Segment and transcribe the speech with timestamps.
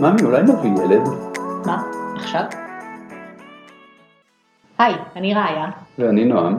[0.00, 1.08] ממי, אולי נביא ילד?
[1.66, 1.82] מה?
[2.16, 2.42] עכשיו?
[4.78, 6.58] היי, אני ראיה, ואני נועם.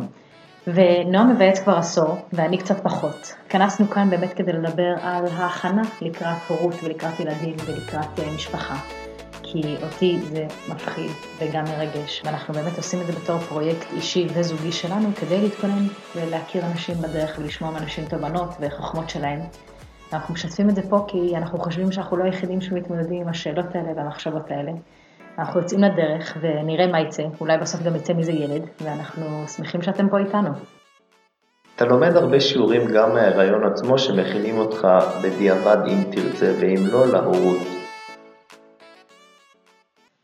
[0.67, 3.35] ונועם מבייץ כבר עשור, ואני קצת פחות.
[3.45, 8.75] התכנסנו כאן באמת כדי לדבר על ההכנה לקראת הורות ולקראת ילדים ולקראת אה, משפחה.
[9.43, 14.71] כי אותי זה מפחיד וגם מרגש, ואנחנו באמת עושים את זה בתור פרויקט אישי וזוגי
[14.71, 19.39] שלנו כדי להתכונן ולהכיר אנשים בדרך ולשמוע מאנשים תובנות וחוכמות שלהם.
[20.13, 23.89] אנחנו משתפים את זה פה כי אנחנו חושבים שאנחנו לא היחידים שמתמודדים עם השאלות האלה
[23.95, 24.71] והמחשבות האלה.
[25.39, 30.09] אנחנו יוצאים לדרך ונראה מה יצא, אולי בסוף גם יצא מזה ילד, ואנחנו שמחים שאתם
[30.09, 30.49] פה איתנו.
[31.75, 34.87] אתה לומד הרבה שיעורים גם מההיריון עצמו שמכינים אותך
[35.23, 37.78] בדיעבד אם תרצה ואם לא להורות.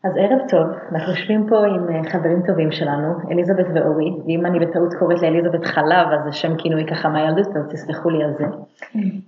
[0.06, 4.58] אז ערב טוב, אנחנו יושבים פה עם אה, חברים טובים שלנו, אליזבת ואורי, ואם אני
[4.58, 8.44] בטעות קוראת לאליזבת חלב, אז זה שם כינוי ככה מהילדות, אז תסלחו לי על זה.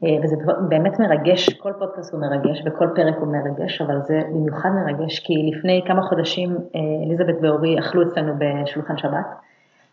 [0.04, 0.36] אה, וזה
[0.68, 5.50] באמת מרגש, כל פודקאסט הוא מרגש וכל פרק הוא מרגש, אבל זה במיוחד מרגש, כי
[5.52, 9.26] לפני כמה חודשים אה, אליזבת ואורי אכלו אצלנו בשולחן שבת,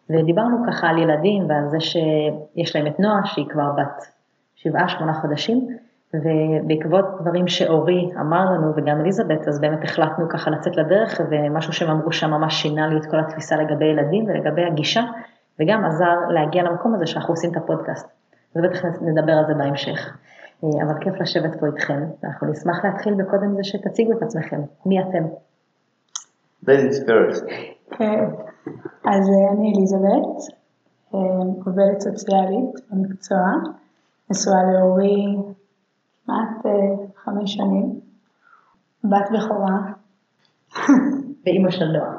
[0.10, 4.04] ודיברנו ככה על ילדים ועל זה שיש להם את נועה, שהיא כבר בת
[4.56, 5.68] שבעה, שמונה חודשים,
[6.14, 11.90] ובעקבות דברים שאורי אמר לנו וגם אליזבת, אז באמת החלטנו ככה לצאת לדרך, ומשהו שהם
[11.90, 15.02] אמרו שם ממש שינה לי את כל התפיסה לגבי ילדים ולגבי הגישה,
[15.60, 18.08] וגם עזר להגיע למקום הזה שאנחנו עושים את הפודקאסט.
[18.56, 20.18] אז בטח נדבר על זה בהמשך.
[20.64, 24.62] אה, אבל כיף לשבת פה איתכם, ואנחנו נשמח להתחיל בקודם זה שתציגו את עצמכם.
[24.86, 25.24] מי אתם?
[26.66, 27.46] Ladies first.
[27.92, 28.26] כן,
[29.06, 30.38] אז אה, אני אליזבת,
[31.16, 31.20] אה,
[31.66, 33.38] עובדת סוציאלית במקצוע,
[34.30, 35.38] נשואה לאורי
[36.26, 36.72] כמעט אה,
[37.24, 38.00] חמש שנים,
[39.04, 39.78] בת בכורה,
[41.46, 42.14] ואימא של נועה.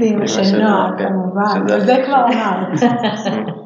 [0.00, 1.08] ואימא של נועה כן.
[1.08, 2.24] כמובן, הכי כבר.
[2.26, 2.80] אמרת.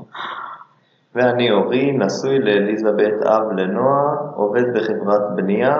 [1.14, 5.76] ואני אורי, נשוי לאליזבת אב לנועה, עובד בחברת בנייה,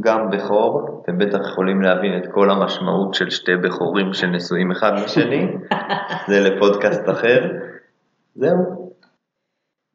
[0.00, 5.46] גם בכור, אתם בטח יכולים להבין את כל המשמעות של שתי בכורים שנשואים אחד לשני,
[6.30, 7.40] זה לפודקאסט אחר.
[8.34, 8.79] זהו,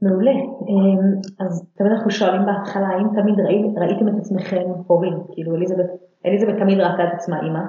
[0.05, 0.31] מעולה.
[0.31, 5.13] אמ, אז תמיד אנחנו שואלים בהתחלה, האם תמיד ראי, ראיתם את עצמכם הורים?
[5.31, 5.85] כאילו אליזבת,
[6.25, 7.59] אליזבת תמיד ראתה את עצמה אימא,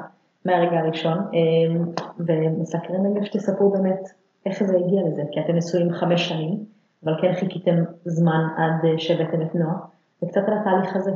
[0.44, 1.84] מהרגע הראשון, אמ,
[2.18, 4.08] ומסקרן רגע שתספרו באמת
[4.46, 6.58] איך זה הגיע לזה, כי אתם נשואים חמש שנים,
[7.04, 9.76] אבל כן חיכיתם זמן עד אה, שהבאתם את נועה,
[10.22, 11.10] וקצת על התהליך הזה.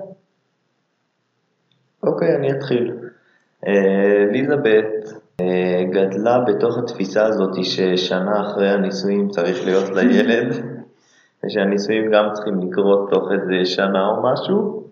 [2.03, 2.97] אוקיי, אני אתחיל.
[3.67, 4.85] אה, אליזבת
[5.41, 10.03] אה, גדלה בתוך התפיסה הזאת ששנה אחרי הנישואים צריך להיות לה
[11.45, 14.85] ילד, ושהנישואים גם צריכים לקרות תוך איזה שנה או משהו.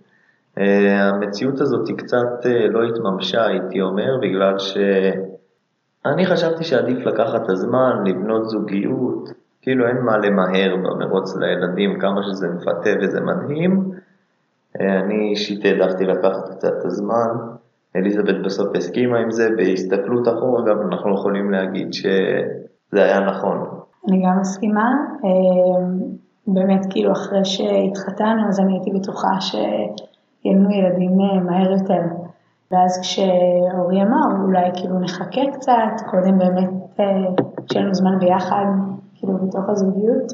[0.59, 7.45] אה, המציאות הזאת היא קצת אה, לא התממשה, הייתי אומר, בגלל שאני חשבתי שעדיף לקחת
[7.45, 9.29] את הזמן, לבנות זוגיות,
[9.63, 13.91] כאילו אין מה למהר במרוץ לילדים, כמה שזה מפתה וזה מדהים.
[14.81, 17.29] אה, אני אישית העדפתי לקחת קצת את הזמן,
[17.97, 23.69] אליזבת בסוף הסכימה עם זה, בהסתכלות אחורה גם אנחנו יכולים להגיד שזה היה נכון.
[24.09, 24.91] אני גם מסכימה,
[26.55, 32.03] באמת כאילו אחרי שהתחתנו אז אני הייתי בטוחה שיהיו ילדים אה, מהר יותר.
[32.71, 37.07] ואז כשאורי אמר אולי כאילו נחכה קצת, קודם באמת אה,
[37.73, 38.65] שיהיה לנו זמן ביחד,
[39.15, 40.33] כאילו בתוך הזוגיות,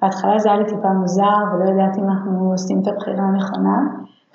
[0.00, 3.78] ובהתחלה זה היה לי טיפה מוזר ולא ידעתי אם אנחנו עושים את הבחירה הנכונה,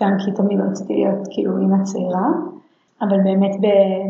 [0.01, 2.27] גם כי תמיד רציתי להיות כאילו אימא צעירה,
[3.01, 3.55] אבל באמת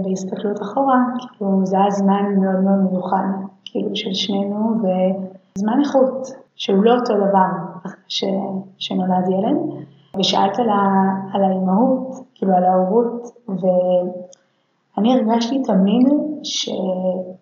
[0.03, 3.27] בהסתכלות אחורה, כאילו זה היה זמן מאוד מאוד מיוחד,
[3.65, 4.81] כאילו של שנינו,
[5.57, 7.47] וזמן איכות, שהוא לא אותו דבר
[8.07, 8.23] ש,
[8.77, 9.85] שנולד ילד,
[10.19, 10.81] ושאלת על, ה,
[11.33, 16.07] על האימהות, כאילו על ההורות, ואני הרגשתי תמיד
[16.43, 16.69] ש,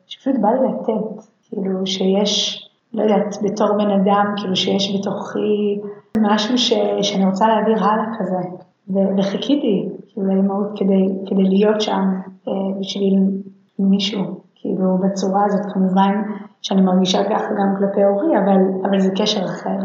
[0.07, 2.63] שפשוט בא לי לתת, כאילו שיש,
[2.93, 5.79] לא יודעת, בתור בן אדם, כאילו שיש בתוכי
[6.17, 8.49] משהו ש, שאני רוצה להעביר הלאה כזה,
[8.89, 12.05] ו- וחיכיתי, כאילו לאימהות כדי, כדי להיות שם
[12.47, 13.19] אה, בשביל
[13.79, 16.21] מישהו, כאילו בצורה הזאת כמובן
[16.61, 19.77] שאני מרגישה ככה גם כלפי הורי, אבל, אבל זה קשר אחר,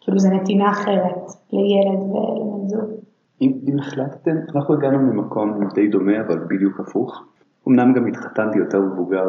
[0.00, 1.16] כאילו זה נתינה אחרת
[1.52, 2.90] לילד ולבן זוג.
[3.40, 7.24] אם, אם החלטתם, אנחנו הגענו ממקום די דומה, אבל בדיוק הפוך.
[7.68, 9.26] אמנם גם התחתנתי יותר מבוגר,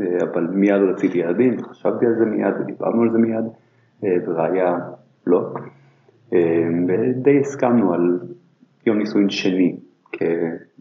[0.00, 3.44] אה, אבל מיד רציתי ילדים, חשבתי על זה מיד ודיברנו על זה מיד,
[4.04, 4.78] אה, וראיה
[5.26, 5.54] לא.
[6.32, 8.18] אה, ודי הסכמנו על
[8.86, 9.76] יום נישואין שני,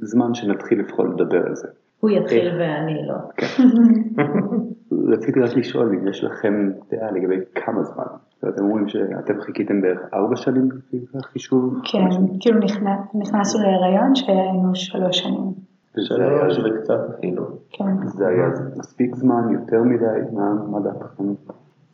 [0.02, 1.68] כזמן שנתחיל לפחות לדבר על זה.
[2.00, 3.16] הוא יתחיל ואני לא.
[5.14, 8.04] רציתי רק לשאול אם יש לכם דעה לגבי כמה זמן.
[8.50, 11.74] אתם אומרים שאתם חיכיתם בערך ארבע שנים לפי החישוב?
[11.84, 12.08] כן,
[12.40, 15.54] כאילו נכנס, נכנסנו להיריון שהיינו שלוש שנים.
[16.00, 17.44] שלוש וקצת אפילו.
[17.72, 18.08] כן.
[18.08, 18.48] זה היה
[18.78, 21.24] מספיק זמן, יותר מדי, מה, מה דעתכם?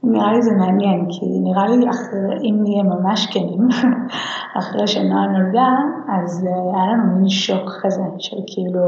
[0.04, 3.68] נראה לי זה מעניין, כי נראה לי אחרי, אם נהיה ממש כנים,
[4.60, 5.70] אחרי שנועה נולדה,
[6.08, 8.84] אז אה, היה לנו מין שוק כזה, של כאילו,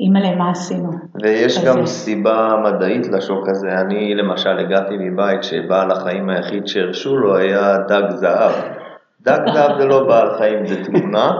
[0.00, 0.90] אימא'לה, מה עשינו?
[1.22, 3.68] ויש אז גם סיבה מדעית לשוק הזה.
[3.80, 8.52] אני למשל הגעתי מבית שבעל החיים היחיד שהרשו לו היה דג זהב.
[9.22, 11.32] דג זהב זה לא בעל חיים, זה תמונה,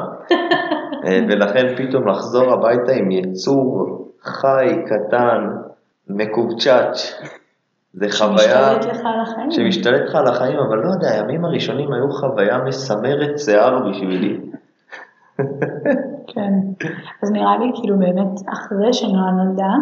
[1.06, 3.88] אה, ולכן פתאום לחזור הביתה עם יצור
[4.22, 5.46] חי, קטן,
[6.08, 7.22] מקובצ'אץ',
[7.92, 9.50] זה חוויה שמשתלט לך על החיים.
[9.50, 14.40] שמשתלט לך על החיים, אבל לא יודע, הימים הראשונים היו חוויה מסמרת שיער בשבילי.
[16.26, 16.52] כן.
[17.22, 19.74] אז נראה לי כאילו באמת אחרי שנועה נולדה,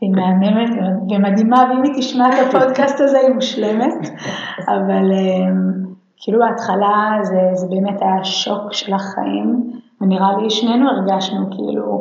[0.00, 0.70] היא מהממת
[1.10, 4.08] ומדהימה, ואם היא תשמע את הפודקאסט הזה היא מושלמת,
[4.68, 5.82] אבל אמ,
[6.16, 9.70] כאילו בהתחלה זה, זה באמת היה שוק של החיים,
[10.00, 12.00] ונראה לי שנינו הרגשנו כאילו,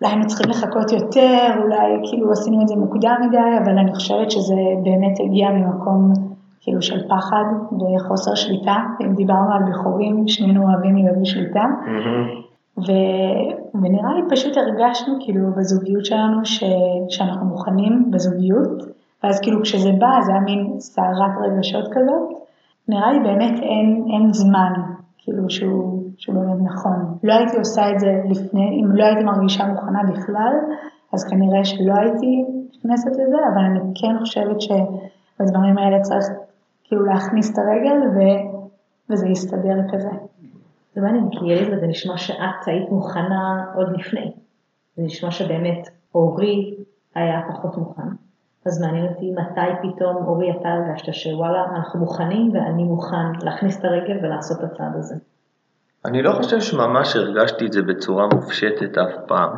[0.00, 4.30] אולי היינו צריכים לחכות יותר, אולי כאילו עשינו את זה מוקדם מדי, אבל אני חושבת
[4.30, 6.12] שזה באמת הגיע ממקום
[6.60, 11.64] כאילו של פחד וחוסר שליטה, אם דיברנו על בכורים, שנינו אוהבים להיות בשליטה.
[12.78, 12.92] ו...
[13.74, 16.64] ונראה לי פשוט הרגשנו כאילו בזוגיות שלנו ש...
[17.08, 18.82] שאנחנו מוכנים בזוגיות,
[19.24, 22.40] ואז כאילו כשזה בא זה היה מין סערת רגשות כזאת,
[22.88, 24.72] נראה לי באמת אין, אין זמן
[25.18, 27.14] כאילו שהוא, שהוא באמת נכון.
[27.22, 30.54] לא הייתי עושה את זה לפני, אם לא הייתי מרגישה מוכנה בכלל,
[31.12, 32.44] אז כנראה שלא הייתי
[32.78, 36.26] נכנסת לזה, אבל אני כן חושבת שבדברים האלה צריך
[36.90, 38.18] כאילו להכניס את הרגל ו...
[39.10, 40.10] וזה יסתדר כזה.
[40.94, 44.32] זה מעניין, כי אליזבeth, זה נשמע שאת היית מוכנה עוד לפני.
[44.96, 46.74] זה נשמע שבאמת אורי
[47.14, 48.08] היה פחות מוכן.
[48.66, 53.84] אז מעניין אותי מתי פתאום, אורי, אתה הרגשת שוואלה, אנחנו מוכנים ואני מוכן להכניס את
[53.84, 55.14] הרגל ולעשות את הצעד הזה.
[56.04, 59.50] אני לא חושב שממש הרגשתי את זה בצורה מופשטת אף פעם.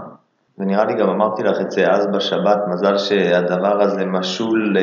[0.59, 4.77] ונראה לי גם אמרתי לך את זה אז בשבת, מזל שהדבר הזה משול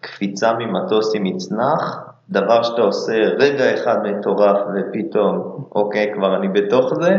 [0.00, 6.94] לקפיצה ממטוס עם מצנח, דבר שאתה עושה רגע אחד מטורף ופתאום, אוקיי, כבר אני בתוך
[6.94, 7.16] זה,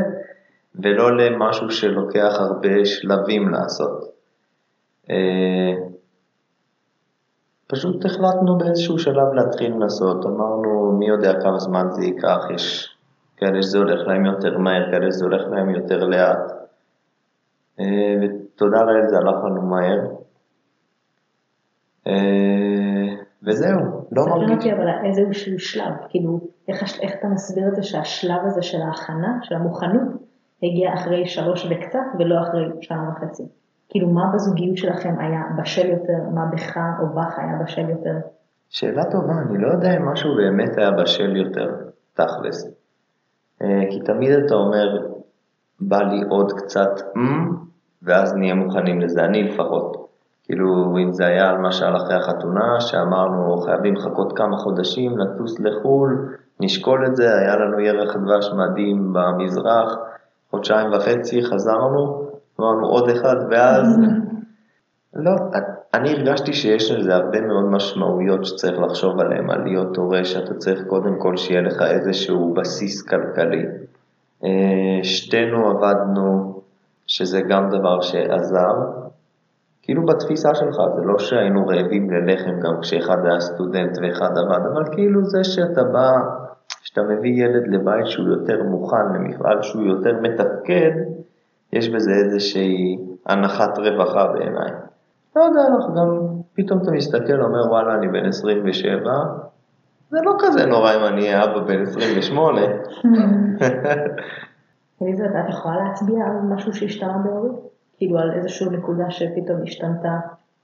[0.75, 4.11] ולא למשהו שלוקח הרבה שלבים לעשות.
[5.09, 5.73] אה,
[7.67, 12.95] פשוט החלטנו באיזשהו שלב להתחיל לנסות, אמרנו מי יודע כמה זמן זה ייקח, יש
[13.37, 16.51] כאלה שזה הולך להם יותר מהר, כאלה שזה הולך להם יותר לאט.
[17.79, 19.99] אה, ותודה לאל זה הלך לנו מהר.
[22.07, 23.79] אה, וזהו,
[24.11, 24.51] לא מרגיש.
[24.51, 29.37] אותי אבל על איזשהו שלב, כאילו, איך אתה מסביר את זה שהשלב הזה של ההכנה,
[29.41, 30.07] של המוכנות,
[30.63, 33.43] הגיע אחרי שלוש וקצת ולא אחרי שנה וחצי.
[33.89, 38.15] כאילו, מה בזוגיות שלכם היה בשל יותר, מה בך או בך היה בשל יותר?
[38.69, 41.75] שאלה טובה, אני לא יודע אם משהו באמת היה בשל יותר,
[42.13, 42.67] תכלס.
[43.61, 45.07] אה, כי תמיד אתה אומר,
[45.79, 47.55] בא לי עוד קצת אמ,
[48.01, 50.10] ואז נהיה מוכנים לזה, אני לפחות.
[50.51, 57.05] כאילו, אם זה היה למשל אחרי החתונה, שאמרנו חייבים לחכות כמה חודשים, לטוס לחו"ל, נשקול
[57.05, 59.95] את זה, היה לנו ירח דבש מדהים במזרח,
[60.49, 62.27] חודשיים וחצי, חזרנו,
[62.59, 63.99] אמרנו עוד אחד, ואז...
[65.25, 65.31] לא,
[65.93, 70.83] אני הרגשתי שיש לזה הרבה מאוד משמעויות שצריך לחשוב עליהן, על להיות הורה, שאתה צריך
[70.87, 73.65] קודם כל שיהיה לך איזשהו בסיס כלכלי.
[74.43, 76.61] אה, שתינו עבדנו,
[77.07, 79.00] שזה גם דבר שעזר.
[79.83, 84.83] כאילו בתפיסה שלך, זה לא שהיינו רעבים ללחם גם כשאחד היה סטודנט ואחד עבד, אבל
[84.95, 86.11] כאילו זה שאתה בא,
[86.81, 90.91] שאתה מביא ילד לבית שהוא יותר מוכן, למפעל שהוא יותר מתפקד,
[91.73, 94.71] יש בזה איזושהי הנחת רווחה בעיניי.
[95.35, 99.11] לא יודע, אנחנו גם, פתאום אתה מסתכל, אומר וואלה, אני בן 27,
[100.09, 102.61] זה לא כזה נורא אם אני אהיה אבא בן 28.
[105.01, 107.49] אליזבeth, את יכולה להצביע על משהו שהשתנה באורי?
[108.01, 110.19] כאילו על איזושהי נקודה שפתאום השתנתה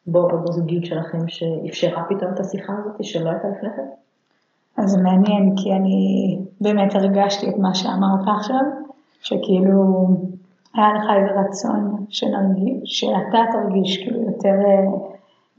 [0.08, 3.88] בו או בזוגיות שלכם, שאפשרה פתאום את השיחה הזאת שלא הייתה לפני כן?
[4.78, 8.62] אז זה מעניין, כי אני באמת הרגשתי את מה שאמרת עכשיו,
[9.22, 10.08] שכאילו
[10.76, 15.08] היה לך איזה רצון שנרגיש, שאתה תרגיש כאילו יותר אה,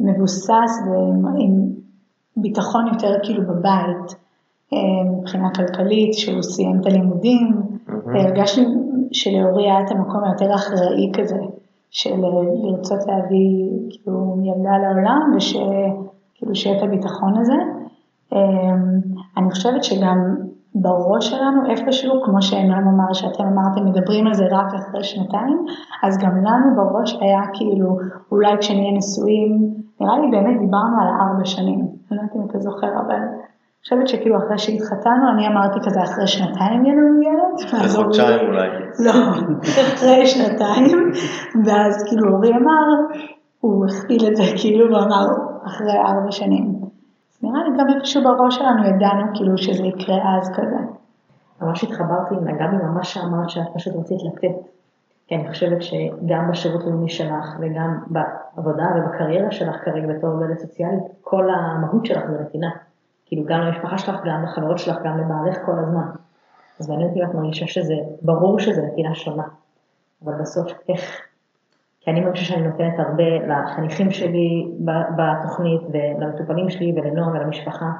[0.00, 1.68] מבוסס ועם עם
[2.36, 4.14] ביטחון יותר כאילו בבית,
[4.72, 7.62] אה, מבחינה כלכלית, שהוא סיים את הלימודים,
[8.06, 8.64] הרגשתי
[9.12, 11.38] שלאורי היה את המקום היותר אחראי כזה,
[11.90, 12.30] של אה,
[12.62, 17.54] לרצות להביא כאילו ילדה לעולם, ושכאילו שיהיה את הביטחון הזה.
[19.36, 20.34] אני חושבת שגם
[20.74, 25.64] בראש שלנו איפשהו, כמו שנועם אמר, שאתם אמרתם, מדברים על זה רק אחרי שנתיים,
[26.02, 27.98] אז גם לנו בראש היה כאילו,
[28.32, 32.58] אולי כשנהיה נשואים, נראה לי באמת דיברנו על ארבע שנים, אני לא יודעת אם אתה
[32.58, 33.20] זוכר, אבל
[33.84, 37.72] חושבת שכאילו אחרי שהתחתנו, אני אמרתי כזה אחרי שנתיים יהיה לנו ילד.
[37.74, 38.68] אורי- חודשיים אולי.
[39.04, 39.12] לא,
[39.94, 41.10] אחרי שנתיים,
[41.64, 42.86] ואז כאילו אורי אמר,
[43.60, 45.26] הוא הכפיל את זה כאילו ואמר,
[45.66, 46.74] אחרי ארבע שנים.
[47.42, 50.76] נראה לי גם איפשהו בראש שלנו ידענו כאילו שזה יקרה אז כזה.
[51.62, 54.68] ממש התחברתי, נגע בי ממש שאמרת שאת פשוט רצית לתת.
[55.26, 61.02] כי אני חושבת שגם בשירות לאומי שלך וגם בעבודה ובקריירה שלך כרגע בתור עובדת סוציאלית,
[61.20, 62.68] כל המהות שלך זה נתינה.
[63.28, 66.06] כאילו גם למשפחה שלך, גם לחברות שלך, גם לבעלך כל הזמן.
[66.80, 69.42] אז מעניין אותי אם את מרגישה שזה, ברור שזה נתינה שונה,
[70.24, 71.20] אבל בסוף איך,
[72.00, 74.68] כי אני מרגישה שאני נותנת הרבה לחניכים שלי
[75.16, 77.90] בתוכנית ולמטופלים שלי ולנוער ולמשפחה,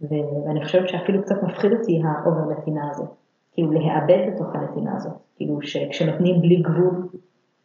[0.00, 3.08] ואני חושבת שאפילו קצת מפחיד אותי ה over נתינה הזאת,
[3.52, 7.08] כאילו להיאבד בתוך הנתינה הזאת, כאילו שכשנותנים בלי גבול,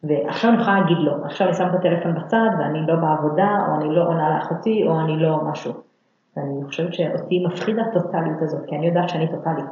[0.03, 3.75] ועכשיו אני יכולה להגיד לא, עכשיו אני שמה את הטלפון בצד ואני לא בעבודה, או
[3.75, 5.73] אני לא עונה לאחותי, או אני לא משהו.
[6.37, 9.65] ואני חושבת שאותי מפחיד הטוטליות הזאת, כי אני יודעת שאני טוטלית.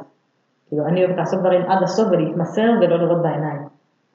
[0.68, 3.62] כאילו, אני אוהבת לעשות דברים עד הסוף ולהתמסר ולא לראות בעיניים.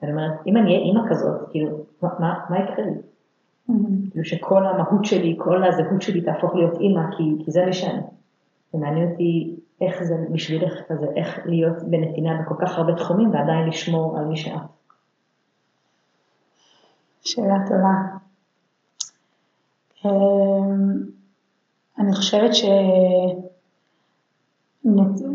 [0.02, 2.92] ואני אומרת, אם אני אהיה אימא כזאת, כאילו, מה, מה יקרה לי?
[3.70, 4.10] Mm-hmm.
[4.10, 8.02] כאילו שכל המהות שלי, כל הזהות שלי תהפוך להיות אימא, כי, כי זה מי שאני.
[8.74, 14.18] ומעניין אותי איך זה בשבילך כזה, איך להיות בנתינה בכל כך הרבה תחומים ועדיין לשמור
[14.18, 14.60] על מי שאת.
[17.20, 18.18] שאלה טובה.
[22.00, 22.64] אני חושבת ש...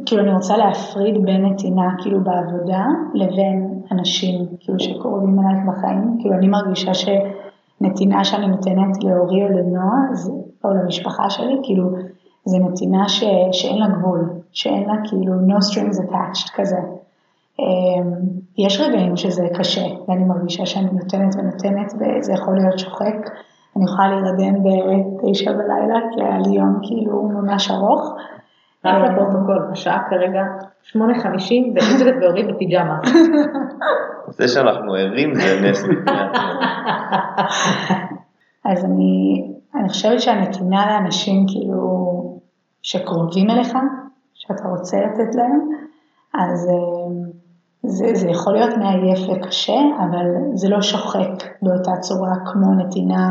[0.05, 6.34] כאילו אני רוצה להפריד בין נתינה כאילו בעבודה לבין אנשים כאילו שקרובים אלייך בחיים, כאילו
[6.36, 10.00] אני מרגישה שנתינה שאני נותנת להורי או לנועה
[10.63, 11.89] או למשפחה שלי, כאילו
[12.46, 16.77] זה נתינה ש, שאין לה גבול, שאין לה כאילו no strings attached כזה.
[17.60, 18.13] אמ,
[18.58, 23.29] יש רגעים שזה קשה ואני מרגישה שאני נותנת ונותנת וזה יכול להיות שוחק,
[23.75, 28.13] אני יכולה להירדם בתשע בלילה כי היה לי יום כאילו ממש ארוך.
[28.86, 30.42] רק אה, לפרוטוקול, השעה כרגע
[30.94, 30.98] 8.50
[31.75, 33.00] ואיזבט והורים בפיג'מה.
[34.38, 35.84] זה שאנחנו ערים זה נס
[38.65, 39.44] אז אני,
[39.75, 42.13] אני חושבת שהנתינה לאנשים כאילו
[42.82, 43.77] שקרובים אליך,
[44.34, 45.60] שאתה רוצה לתת להם,
[46.34, 46.75] אז אה,
[47.84, 53.30] זה, זה יכול להיות מעייף וקשה, אבל זה לא שוחק באותה צורה כמו נתינה,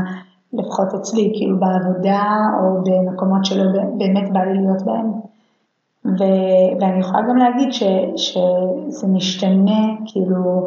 [0.52, 2.23] לפחות אצלי, כאילו בעבודה
[2.61, 3.64] או במקומות שלא
[3.99, 5.12] באמת בא לי להיות בהם.
[6.04, 6.23] ו,
[6.80, 7.82] ואני יכולה גם להגיד ש,
[8.16, 10.66] שזה משתנה, כאילו,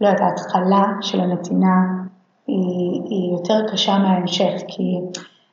[0.00, 1.76] לא יודעת, ההתחלה של הנתינה
[2.46, 5.00] היא, היא יותר קשה מההמשך, כי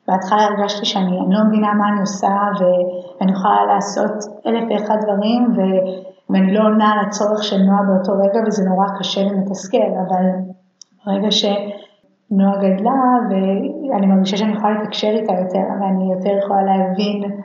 [0.08, 4.12] בהתחלה הרגשתי שאני לא מבינה מה אני עושה ואני יכולה לעשות
[4.46, 5.60] אלף ואחד דברים ו,
[6.30, 10.24] ואני לא עונה על הצורך של נועה באותו רגע וזה נורא קשה ומתסכל, אבל
[11.06, 11.30] ברגע
[12.30, 17.40] שנועה גדלה ואני מרגישה שאני יכולה לתקשר איתה יותר ואני יותר יכולה להבין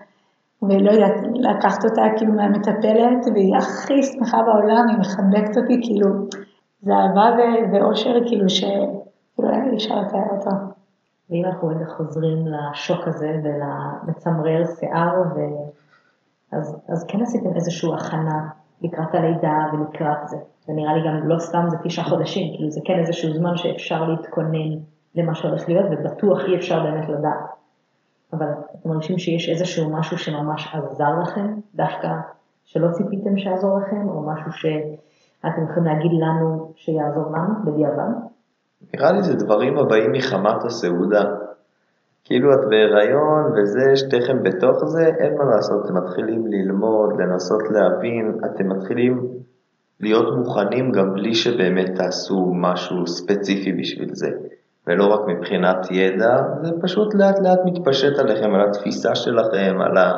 [0.62, 6.08] ולא יודעת, לקחת אותה כאילו מהמטפלת, והיא הכי שמחה בעולם, היא מחבקת אותי, כאילו,
[6.82, 7.36] זה אהבה
[7.72, 10.50] ואושר, כאילו, שכאילו אי אפשר לתאר אותו.
[11.30, 15.40] ואם אנחנו רגע חוזרים לשוק הזה ולמצמרר שיער, ו...
[16.52, 18.48] אז, אז כן עשיתם איזושהי הכנה
[18.82, 20.38] לקראת הלידה ולקראת זה.
[20.66, 24.04] זה נראה לי גם לא סתם זה תשעה חודשים, כאילו זה כן איזשהו זמן שאפשר
[24.10, 24.78] להתכונן
[25.16, 27.56] למה שהולך להיות, ובטוח אי אפשר באמת לדעת.
[28.34, 32.08] אבל אתם מרגישים שיש איזשהו משהו שממש עזר לכם, דווקא
[32.66, 38.12] שלא ציפיתם שיעזור לכם, או משהו שאתם יכולים להגיד לנו שיעזור לנו בדיעבד?
[38.94, 41.24] נראה לי זה דברים הבאים מחמת הסעודה.
[42.26, 48.40] כאילו את בהיריון וזה, שתיכם בתוך זה, אין מה לעשות, אתם מתחילים ללמוד, לנסות להבין,
[48.46, 49.28] אתם מתחילים
[50.00, 54.30] להיות מוכנים גם בלי שבאמת תעשו משהו ספציפי בשביל זה.
[54.88, 60.14] ולא רק מבחינת ידע, זה פשוט לאט לאט מתפשט עליכם, על התפיסה שלכם, על ה...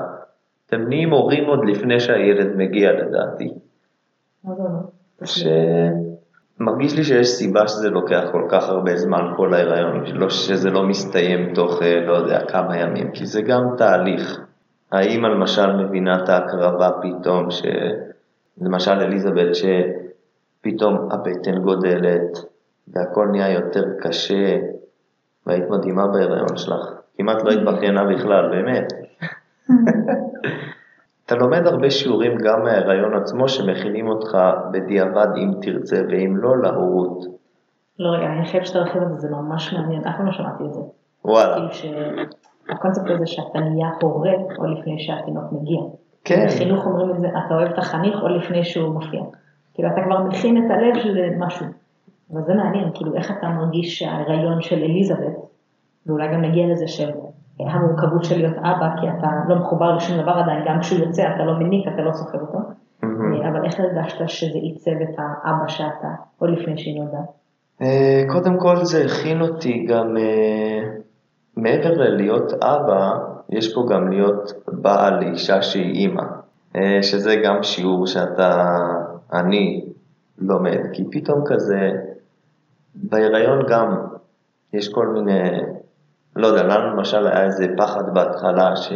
[0.68, 3.54] אתם נהיים הורים עוד לפני שהילד מגיע לדעתי.
[6.58, 10.84] שמרגיש לי שיש סיבה שזה לוקח כל כך הרבה זמן כל ההיריון, לא שזה לא
[10.84, 14.40] מסתיים תוך אה, לא יודע כמה ימים, כי זה גם תהליך.
[14.92, 17.62] האמא למשל מבינה את ההקרבה פתאום, ש...
[18.62, 22.38] למשל אליזבת שפתאום הבטן גודלת,
[22.88, 24.58] והכל נהיה יותר קשה,
[25.46, 26.94] והיית מדהימה בהיריון שלך.
[27.18, 28.94] כמעט לא התבכיינה בכלל, באמת.
[31.28, 34.38] אתה לומד הרבה שיעורים גם מההיריון עצמו שמכינים אותך
[34.72, 37.26] בדיעבד אם תרצה ואם לא להורות.
[38.00, 40.64] לא רגע, אני חושבת שאתה רכיב את זה, זה ממש מעניין, אף פעם לא שמעתי
[40.64, 40.82] את זה.
[41.26, 41.56] וואלה.
[41.56, 45.82] כאילו שהקונספט הזה שאתה נהיה הורה או לפני שהתינוק מגיע.
[46.24, 46.46] כן.
[46.48, 49.24] בחינוך אומרים את זה, אתה אוהב את החניך או לפני שהוא מופיע.
[49.74, 51.66] כאילו אתה כבר מכין את הלב של משהו.
[52.34, 55.36] אבל זה מעניין, כאילו איך אתה מרגיש שההיריון של אליזבת,
[56.06, 57.10] ואולי גם נגיע לזה של
[57.60, 61.44] המורכבות של להיות אבא, כי אתה לא מחובר לשום דבר עדיין, גם כשהוא יוצא אתה
[61.44, 63.50] לא מניק, אתה לא סוחב אותו, mm-hmm.
[63.50, 67.22] אבל איך הרגשת שזה עיצב את האבא שאתה, עוד לפני שהיא נולדה?
[67.82, 70.90] אה, קודם כל זה הכין אותי גם, אה,
[71.58, 73.18] מעבר ללהיות אבא,
[73.50, 76.24] יש פה גם להיות בעל לאישה שהיא אימא,
[76.76, 78.78] אה, שזה גם שיעור שאתה,
[79.34, 79.86] אני
[80.38, 81.92] לומד, כי פתאום כזה,
[82.96, 83.98] בהיריון גם
[84.74, 85.60] יש כל מיני,
[86.38, 88.94] לא יודע, לנו למשל היה איזה פחד בהתחלה ש...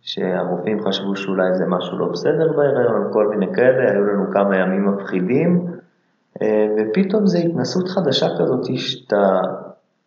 [0.00, 4.86] שהרופאים חשבו שאולי זה משהו לא בסדר בהיריון, כל מיני כאלה, היו לנו כמה ימים
[4.86, 5.66] מפחידים,
[6.42, 9.40] אה, ופתאום זו התנסות חדשה כזאת שאתה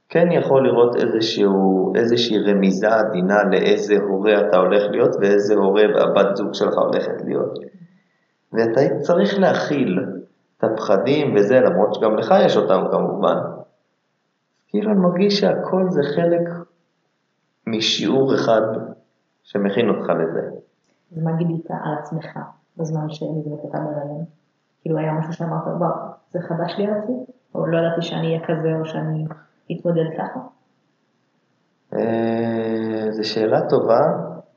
[0.10, 6.36] כן יכול לראות איזשהו, איזושהי רמיזה עדינה לאיזה הורה אתה הולך להיות ואיזה הורה הבת
[6.36, 7.60] זוג שלך הולכת להיות.
[8.54, 10.00] ואתה צריך להכיל
[10.58, 13.36] את הפחדים וזה, למרות שגם לך יש אותם כמובן.
[14.74, 16.50] כאילו אני מרגיש שהכל זה חלק
[17.68, 18.62] משיעור אחד
[19.44, 20.50] שמכין אותך לזה.
[21.12, 22.40] אז מה גילית על עצמך
[22.78, 24.26] בזמן שנבנית אתה בהיריון?
[24.82, 25.92] כאילו היה משהו שאמרת, וואו,
[26.32, 27.16] זה חדש לי על עצמי?
[27.56, 29.26] או לא ידעתי שאני אהיה כזה או שאני
[29.72, 30.40] אתמודד ככה?
[31.94, 34.02] אה, זו שאלה טובה.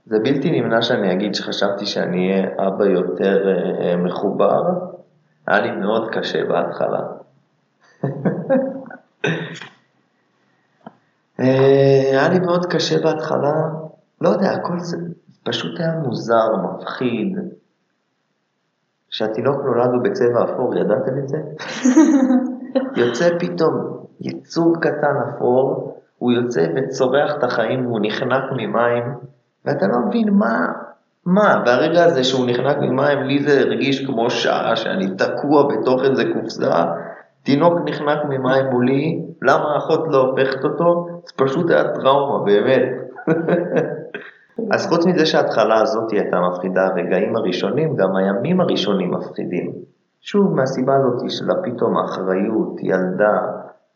[0.06, 4.62] זה בלתי נמנע שאני אגיד שחשבתי שאני אהיה אבא יותר אה, מחובר.
[5.46, 7.00] היה לי מאוד קשה בהתחלה.
[11.40, 13.54] אה, היה לי מאוד קשה בהתחלה,
[14.20, 14.96] לא יודע, הכל זה
[15.42, 17.38] פשוט היה מוזר, מפחיד.
[19.10, 21.38] כשהתינוק נולד הוא בצבע אפור, ידעתם את זה?
[23.02, 29.04] יוצא פתאום יצור קטן אפור, הוא יוצא וצורח את החיים והוא נחנק ממים,
[29.64, 30.72] ואתה לא מבין מה,
[31.26, 36.24] מה, והרגע הזה שהוא נחנק ממים, לי זה הרגיש כמו שעה שאני תקוע בתוך איזה
[36.34, 36.84] קופסה,
[37.46, 41.06] תינוק נחנק ממים מולי, למה האחות לא הופכת אותו?
[41.26, 42.82] זה פשוט היה טראומה, באמת.
[44.74, 49.72] אז חוץ מזה שההתחלה הזאת הייתה מפחידה, הרגעים הראשונים, גם הימים הראשונים מפחידים.
[50.20, 53.38] שוב, מהסיבה הזאת של פתאום האחריות, ילדה,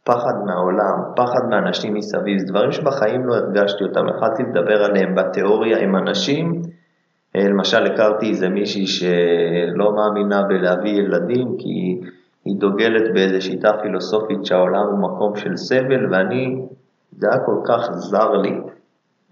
[0.04, 5.78] פחד מהעולם, פחד מאנשים מסביב, זה דברים שבחיים לא הרגשתי אותם, התחלתי לדבר עליהם בתיאוריה
[5.78, 6.62] עם אנשים,
[7.36, 12.00] אה, למשל הכרתי איזה מישהי שלא מאמינה בלהביא ילדים כי
[12.44, 16.62] היא דוגלת באיזו שיטה פילוסופית שהעולם הוא מקום של סבל ואני,
[17.18, 18.60] זה היה כל כך זר לי.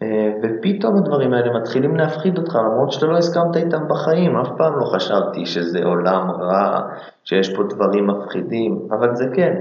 [0.02, 4.78] אה, ופתאום הדברים האלה מתחילים להפחיד אותך למרות שאתה לא הסכמת איתם בחיים, אף פעם
[4.78, 6.80] לא חשבתי שזה עולם רע,
[7.24, 9.54] שיש פה דברים מפחידים, אבל זה כן,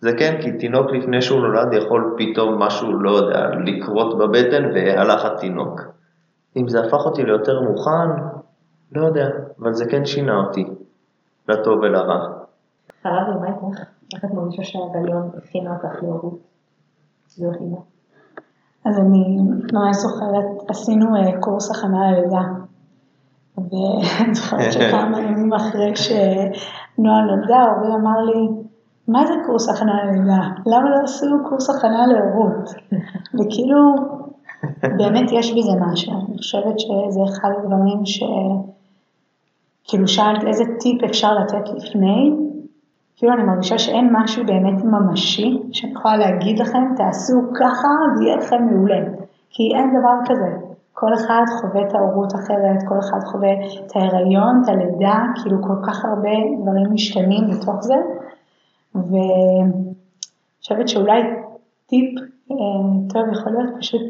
[0.00, 5.24] זה כן, כי תינוק לפני שהוא נולד יכול פתאום משהו, לא יודע, לקרות בבטן והלך
[5.24, 5.80] התינוק.
[6.56, 8.10] אם זה הפך אותי ליותר מוכן,
[8.92, 9.28] לא יודע,
[9.60, 10.64] אבל זה כן שינה אותי,
[11.48, 12.43] לטוב ולרע.
[13.04, 13.80] חלבי, מה איתך?
[14.14, 16.38] איך את מרגישה שהגליון הכינה אותך להורות?
[17.38, 17.76] להיות אימא?
[18.84, 19.38] אז אני
[19.72, 22.42] ממש זוכרת, עשינו אה, קורס הכנה ללידה.
[23.56, 28.48] ואני זוכרת שכמה ימים אחרי שנועה נולדה, אורי אמר לי,
[29.08, 30.40] מה זה קורס הכנה ללידה?
[30.66, 32.70] למה לא עשו קורס הכנה להורות?
[33.36, 33.94] וכאילו,
[34.82, 36.12] באמת יש בזה משהו.
[36.12, 38.22] אני חושבת שזה אחד הדברים ש...
[39.88, 42.32] כאילו שאלת איזה טיפ אפשר לתת לפני,
[43.16, 48.64] כאילו אני מרגישה שאין משהו באמת ממשי שאני יכולה להגיד לכם, תעשו ככה ויהיה לכם
[48.70, 49.00] מעולה.
[49.50, 50.74] כי אין דבר כזה.
[50.92, 55.86] כל אחד חווה את ההורות אחרת, כל אחד חווה את ההיריון, את הלידה, כאילו כל
[55.86, 56.30] כך הרבה
[56.62, 57.94] דברים משתנים בתוך זה.
[58.94, 59.94] ואני
[60.60, 61.22] חושבת שאולי
[61.86, 62.56] טיפ אה,
[63.08, 64.02] טוב יכול להיות פשוט,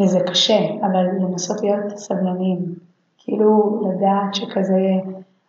[0.00, 2.58] וזה קשה, אבל לנסות להיות סבלניים.
[3.18, 4.80] כאילו לדעת שכזה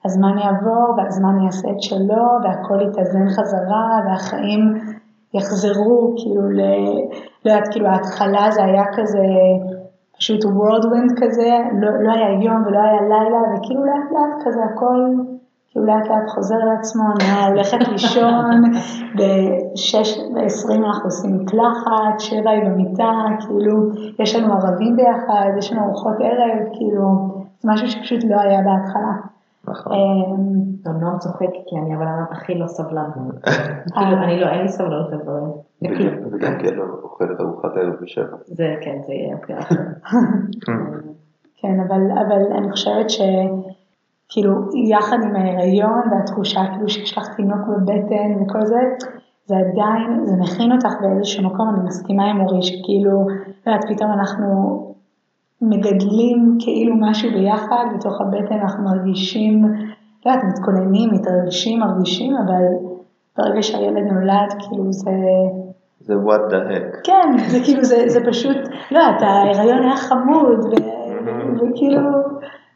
[0.05, 4.73] הזמן יעבור והזמן יעשה את שלו והכל יתאזן חזרה והחיים
[5.33, 6.61] יחזרו, כאילו, ל...
[7.45, 9.25] לא יודעת, כאילו ההתחלה זה היה כזה
[10.17, 11.49] פשוט whirlwind כזה,
[11.81, 14.99] לא, לא היה יום ולא היה לילה וכאילו לאט לאט כזה הכל
[15.71, 18.61] כאילו לאט לאט חוזר לעצמו, נהיה הולכת לישון,
[19.17, 19.95] ב-6
[20.33, 26.15] ו-20 אנחנו עושים מקלחת, 7 היא במיטה, כאילו יש לנו ערבים ביחד, יש לנו ארוחות
[26.19, 27.05] ערב, כאילו
[27.59, 29.30] זה משהו שפשוט לא היה בהתחלה.
[29.71, 29.93] נכון.
[29.93, 33.09] אמ, גם נועם צוחק כי אני אבל הכי לא סבלן.
[33.95, 35.51] כאילו אני לא, אין לי סבלנות לדברים.
[36.31, 38.37] וגם כי אני לא אוכלת ארוחת ערב בשבע.
[38.45, 39.79] זה כן, זה יהיה פרק.
[41.61, 42.01] כן, אבל
[42.57, 44.51] אני חושבת שכאילו
[44.89, 48.79] יחד עם ההיריון והתחושה כאילו שיש לך תינוק בבטן וכל זה,
[49.45, 53.27] זה עדיין, זה מכין אותך באיזשהו מקום, אני מסכימה עם אורי שכאילו,
[53.67, 54.90] לא יודעת, פתאום אנחנו
[55.61, 59.63] מגדלים כאילו משהו ביחד, בתוך הבטן אנחנו מרגישים,
[60.25, 62.63] לא יודעת, מתכוננים, מתרגשים, מרגישים, אבל
[63.37, 65.11] ברגע שהילד נולד, כאילו זה...
[65.99, 67.01] זה what the heck.
[67.03, 68.57] כן, זה כאילו, זה, זה פשוט,
[68.91, 70.75] לא יודעת, ההיריון היה חמוד, ו,
[71.55, 72.01] וכאילו,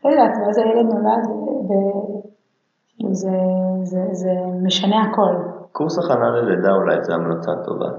[0.05, 1.25] לא יודעת, ואז הילד נולד,
[1.65, 3.37] וכאילו זה,
[3.83, 4.31] זה, זה
[4.63, 5.35] משנה הכל.
[5.71, 7.89] קורס הכנה ללידה אולי זה המלצה טובה.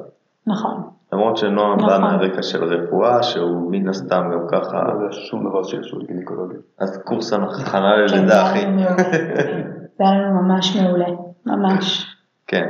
[0.46, 0.95] נכון.
[1.16, 2.00] למרות שנועם בא נכון.
[2.00, 6.58] מהרקע של רפואה, שהוא מן הסתם גם ככה, לא יודע שום דבר שקשור לגינקולוגיה.
[6.78, 8.66] אז קורס הכנה כן, ללידה, אחי.
[9.98, 11.06] זה היה לנו ממש מעולה,
[11.46, 12.16] ממש.
[12.46, 12.66] כן,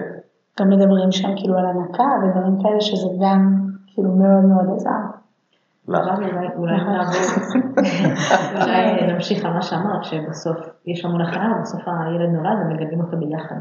[0.60, 3.56] גם מדברים שם כאילו על הנקה ודברים כאלה, שזה גם
[3.86, 4.90] כאילו מאוד מאוד עזר.
[5.88, 6.66] אולי נעבור,
[8.62, 10.56] אולי נמשיך על מה שאמרת, שבסוף
[10.86, 13.56] יש המון הכנה, ובסוף הילד נולד ומגדלים אותו ביחד.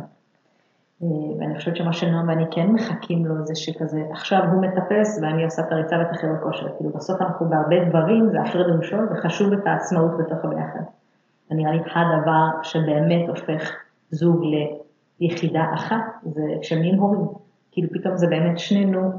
[1.04, 1.08] אה,
[1.40, 5.62] ואני חושבת שמה שנועם ואני כן מחכים לו זה שכזה, עכשיו הוא מטפס ואני עושה
[5.62, 6.68] את הריצה ואת החדר כושר.
[6.78, 10.84] כאילו בסוף אנחנו בהרבה דברים, זה הפרד ומשול, וחשוב את העצמאות בתוך הביחד.
[11.50, 13.72] זה נראה לי הדבר שבאמת הופך
[14.12, 14.44] זוג
[15.20, 17.28] ליחידה אחת, זה כשהם נהיים הורים.
[17.72, 19.12] כאילו פתאום זה באמת שנינו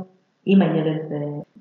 [0.46, 1.00] עם הילד,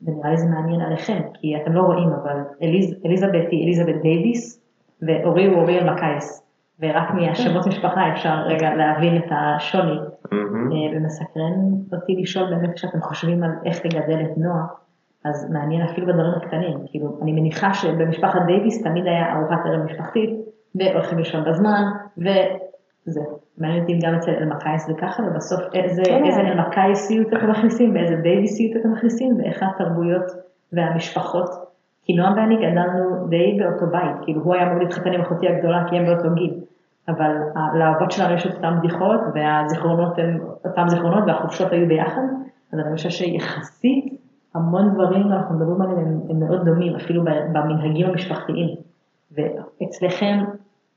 [0.04, 4.62] ונראה לי זה מעניין עליכם, כי אתם לא רואים, אבל אליז, אליזבת היא אליזבת דייוויס,
[5.02, 6.45] ואורי הוא אורי אלמקייס.
[6.80, 9.98] ורק מהשמות משפחה אפשר רגע להבין את השוני.
[10.34, 11.54] אה, ומסקרן
[11.94, 14.66] אותי לשאול באמת כשאתם חושבים על איך לגדל את נועה,
[15.26, 20.30] אז מעניין אפילו בדברים הקטנים, כאילו אני מניחה שבמשפחת דייוויס תמיד היה ארוחת ערב משפחתית,
[20.76, 21.84] והולכים לישון בזמן,
[22.18, 23.22] וזה.
[23.58, 26.26] מעניין אותי גם אצל אלמקייס זה ככה, ובסוף איזה, כן.
[26.26, 30.32] איזה אלמקייסיות אתם מכניסים, ואיזה דייוויסיות אתם מכניסים, ואיך התרבויות
[30.74, 31.50] והמשפחות.
[32.06, 35.84] כי נועם ואני גדלנו די באותו בית, כאילו הוא היה אמור להתחתן עם אחותי הגדולה
[35.90, 36.54] כי הם באותו גיל,
[37.08, 37.32] אבל
[37.80, 42.22] לאבות שלנו יש את אותן בדיחות, והזיכרונות הם אותם זיכרונות, והחופשות היו ביחד,
[42.74, 44.16] אז אני חושב שיחסית
[44.56, 48.76] המון דברים אנחנו מדברים עליהם הם, הם מאוד דומים, אפילו במנהגים המשפחתיים.
[49.32, 50.40] ואצלכם,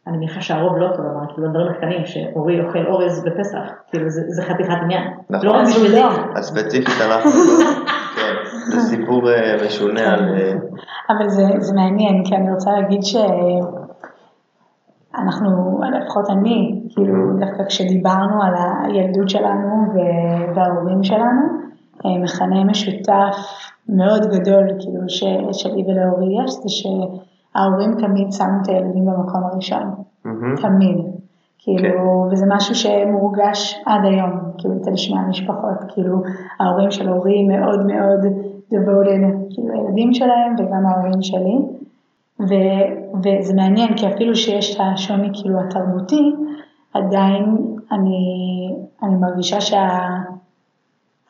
[0.06, 4.22] אני מניחה שהרוב לא אותו דבר, כאילו הדברים הקטנים, שאורי אוכל אורז בפסח, כאילו זה,
[4.26, 5.04] זה חתיכת עניין.
[5.30, 5.46] נכון.
[5.46, 6.00] לא רק בשבילי.
[6.00, 6.10] לא.
[6.34, 7.30] אז ספציפית אנחנו,
[8.66, 10.52] זה סיפור אה, משונה על, אה,
[11.10, 13.00] אבל זה, זה מעניין, כי אני רוצה להגיד
[15.12, 19.92] שאנחנו, לפחות אני, כאילו דווקא כשדיברנו על הילדות שלנו
[20.54, 21.42] וההורים שלנו,
[22.06, 23.36] אה, מכנה משותף
[23.88, 29.94] מאוד גדול, כאילו, ש, שלי ולאורי יש, זה שההורים תמיד שמו את הילדים במקום הראשון.
[30.62, 31.17] תמיד.
[31.76, 36.22] כאילו, וזה משהו שמורגש עד היום, כאילו, אצל שני המשפחות, כאילו,
[36.60, 38.20] ההורים של אורי מאוד מאוד
[38.72, 41.58] devoted, כאילו, הילדים שלהם וגם ההורים שלי,
[42.40, 42.54] ו,
[43.24, 46.34] וזה מעניין, כי אפילו שיש את השוני, כאילו, התרבותי,
[46.94, 47.56] עדיין
[47.92, 48.18] אני,
[49.02, 49.58] אני מרגישה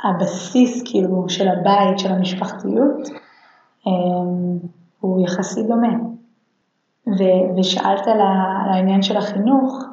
[0.01, 3.09] שהבסיס, כאילו, של הבית, של המשפחתיות,
[3.87, 4.59] אמ,
[5.01, 5.95] הוא יחסית דומה.
[7.07, 8.21] ו- ושאלת על
[8.71, 9.89] העניין של החינוך,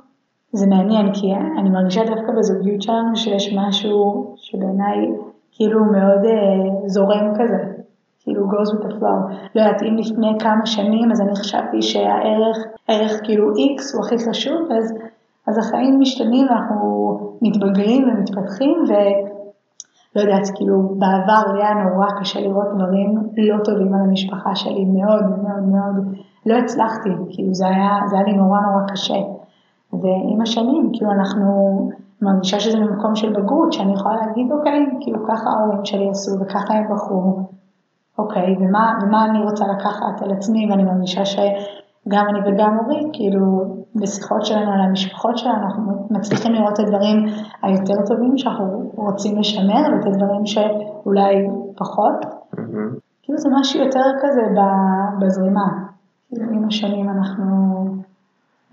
[0.55, 4.97] זה מעניין, כי אני מרגישה דווקא בזוגיות שלנו שיש משהו שבעיניי
[5.51, 7.57] כאילו מאוד אה, זורם כזה,
[8.19, 9.33] כאילו goes with the flow.
[9.55, 14.29] לא יודעת, אם לפני כמה שנים אז אני חשבתי שהערך, ערך כאילו X הוא הכי
[14.29, 14.93] חשוב, אז,
[15.47, 23.15] אז החיים משתנים ואנחנו מתבגרים ומתפתחים, ולא יודעת, כאילו בעבר היה נורא קשה לראות דברים
[23.37, 26.15] לא טובים על המשפחה שלי, מאוד מאוד מאוד,
[26.45, 29.34] לא הצלחתי, כאילו זה היה, זה היה לי נורא נורא קשה.
[30.01, 31.45] ועם השנים, כאילו אנחנו,
[32.21, 36.73] מרגישה שזה ממקום של בגרות, שאני יכולה להגיד, אוקיי, כאילו ככה ההורים שלי עשו וככה
[36.73, 37.39] הם בחרו,
[38.17, 43.63] אוקיי, ומה, ומה אני רוצה לקחת על עצמי, ואני מרגישה שגם אני וגם אורי, כאילו,
[43.95, 47.25] בשיחות שלנו על המשפחות שלנו, אנחנו מצליחים לראות את הדברים
[47.63, 52.25] היותר טובים שאנחנו רוצים לשמר, ואת הדברים שאולי פחות.
[52.57, 52.95] מהמם.
[53.23, 54.41] כאילו זה משהו יותר כזה
[55.19, 55.67] בזרימה.
[56.31, 57.45] עם השנים אנחנו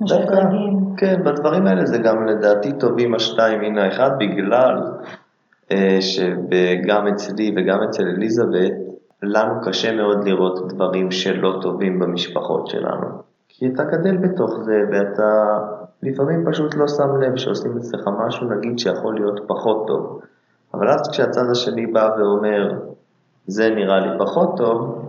[0.01, 0.95] משדרגים.
[0.97, 4.83] כן, בדברים האלה זה גם לדעתי טובים השתיים מן האחד, בגלל
[5.73, 8.73] אה, שגם אצלי וגם אצל אליזבת,
[9.23, 13.07] לנו קשה מאוד לראות דברים שלא טובים במשפחות שלנו.
[13.49, 15.59] כי אתה גדל בתוך זה, ואתה
[16.03, 20.21] לפעמים פשוט לא שם לב שעושים אצלך משהו, נגיד, שיכול להיות פחות טוב.
[20.75, 22.73] אבל אז כשהצד השני בא ואומר,
[23.47, 25.09] זה נראה לי פחות טוב,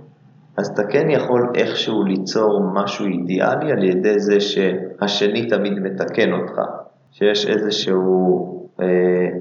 [0.57, 6.61] אז אתה כן יכול איכשהו ליצור משהו אידיאלי על ידי זה שהשני תמיד מתקן אותך,
[7.11, 8.85] שיש איזשהו אה,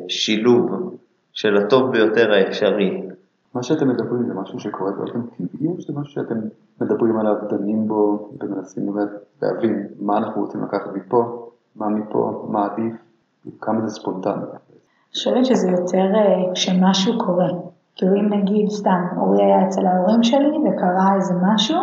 [0.09, 0.97] שילוב
[1.33, 3.09] של הטוב ביותר האפשרי.
[3.55, 6.35] מה שאתם מדברים זה משהו שקורה באופן טבעי, או שזה משהו שאתם
[6.81, 9.09] מדברים עליו, דנים בו, ומנסים באמת
[9.43, 12.95] להבין מה אנחנו רוצים לקחת מפה, מה מפה, מה עדיף,
[13.61, 14.33] כמה זה ספונטני.
[14.33, 17.49] אני חושבת שזה יותר אה, כשמשהו קורה.
[17.97, 21.79] כאילו אם נגיד סתם, אורי היה אצל ההורים שלי וקרה איזה משהו,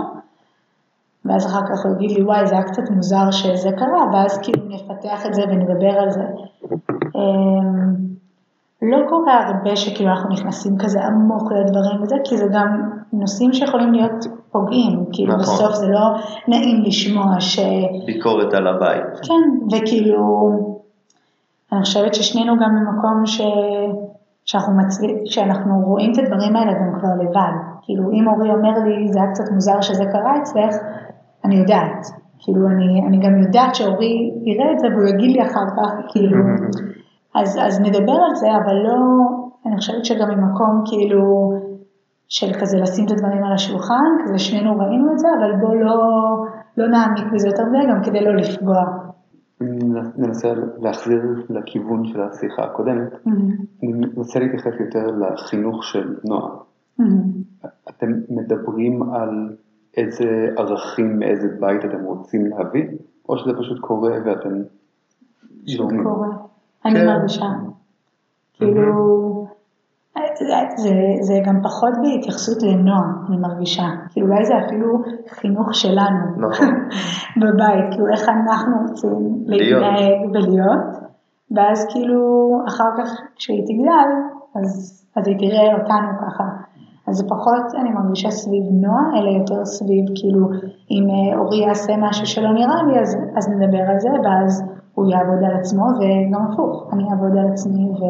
[1.25, 4.63] ואז אחר כך הוא יגיד לי, וואי, זה היה קצת מוזר שזה קרה, ואז כאילו
[4.67, 6.23] נפתח את זה ונדבר על זה.
[7.15, 7.95] אמ,
[8.81, 13.93] לא קורה הרבה שכאילו אנחנו נכנסים כזה עמוק לדברים וזה, כי זה גם נושאים שיכולים
[13.93, 15.41] להיות פוגעים, כאילו נכון.
[15.41, 16.09] בסוף זה לא
[16.47, 17.59] נעים לשמוע ש...
[18.05, 19.19] ביקורת על הבית.
[19.23, 20.49] כן, וכאילו,
[21.73, 23.41] אני חושבת ששנינו גם במקום ש...
[24.49, 27.53] שאנחנו, מצליח, שאנחנו רואים את הדברים האלה גם כבר לבד.
[27.81, 30.75] כאילו, אם אורי אומר לי, זה היה קצת מוזר שזה קרה אצלך,
[31.45, 32.01] אני יודעת.
[32.39, 36.37] כאילו, אני, אני גם יודעת שאורי יראה את זה והוא יגיד לי אחר כך, כאילו,
[37.35, 38.99] אז, אז נדבר על זה, אבל לא,
[39.65, 41.51] אני חושבת שגם ממקום כאילו
[42.29, 45.97] של כזה לשים את הדברים על השולחן, כזה שנינו ראינו את זה, אבל בוא לא,
[46.77, 48.83] לא נעמיק בזה יותר מדי, גם כדי לא לפגוע.
[50.17, 53.13] ננסה להחזיר לכיוון של השיחה הקודמת.
[53.13, 53.29] Mm-hmm.
[53.83, 56.57] אני מנסה להתייחס יותר לחינוך של נוער.
[57.01, 57.67] Mm-hmm.
[57.89, 59.55] אתם מדברים על
[59.97, 62.87] איזה ערכים מאיזה בית אתם רוצים להביא,
[63.29, 64.61] או שזה פשוט קורה ואתם...
[65.65, 66.27] פשוט קורה.
[66.85, 67.07] אני כן.
[67.07, 67.45] מרגישה.
[68.53, 69.38] כאילו,
[70.75, 73.87] זה, זה גם פחות בהתייחסות לנועם, אני מרגישה.
[74.09, 74.87] כאילו אולי זה אפילו
[75.29, 76.25] חינוך שלנו.
[76.37, 76.67] נכון.
[77.41, 81.09] בבית, כאילו איך אנחנו רוצים להתנהג ולהיות,
[81.55, 84.09] ואז כאילו אחר כך כשהיא תגדל,
[84.55, 84.69] אז,
[85.15, 86.43] אז היא תראה אותנו ככה.
[87.07, 90.47] אז זה פחות, אני מרגישה סביב נועה, אלא יותר סביב כאילו,
[90.91, 95.11] אם אה, אורי יעשה משהו שלא נראה לי, אז, אז נדבר על זה, ואז הוא
[95.11, 98.03] יעבוד על עצמו, וגם הפוך, אני אעבוד על עצמי ו...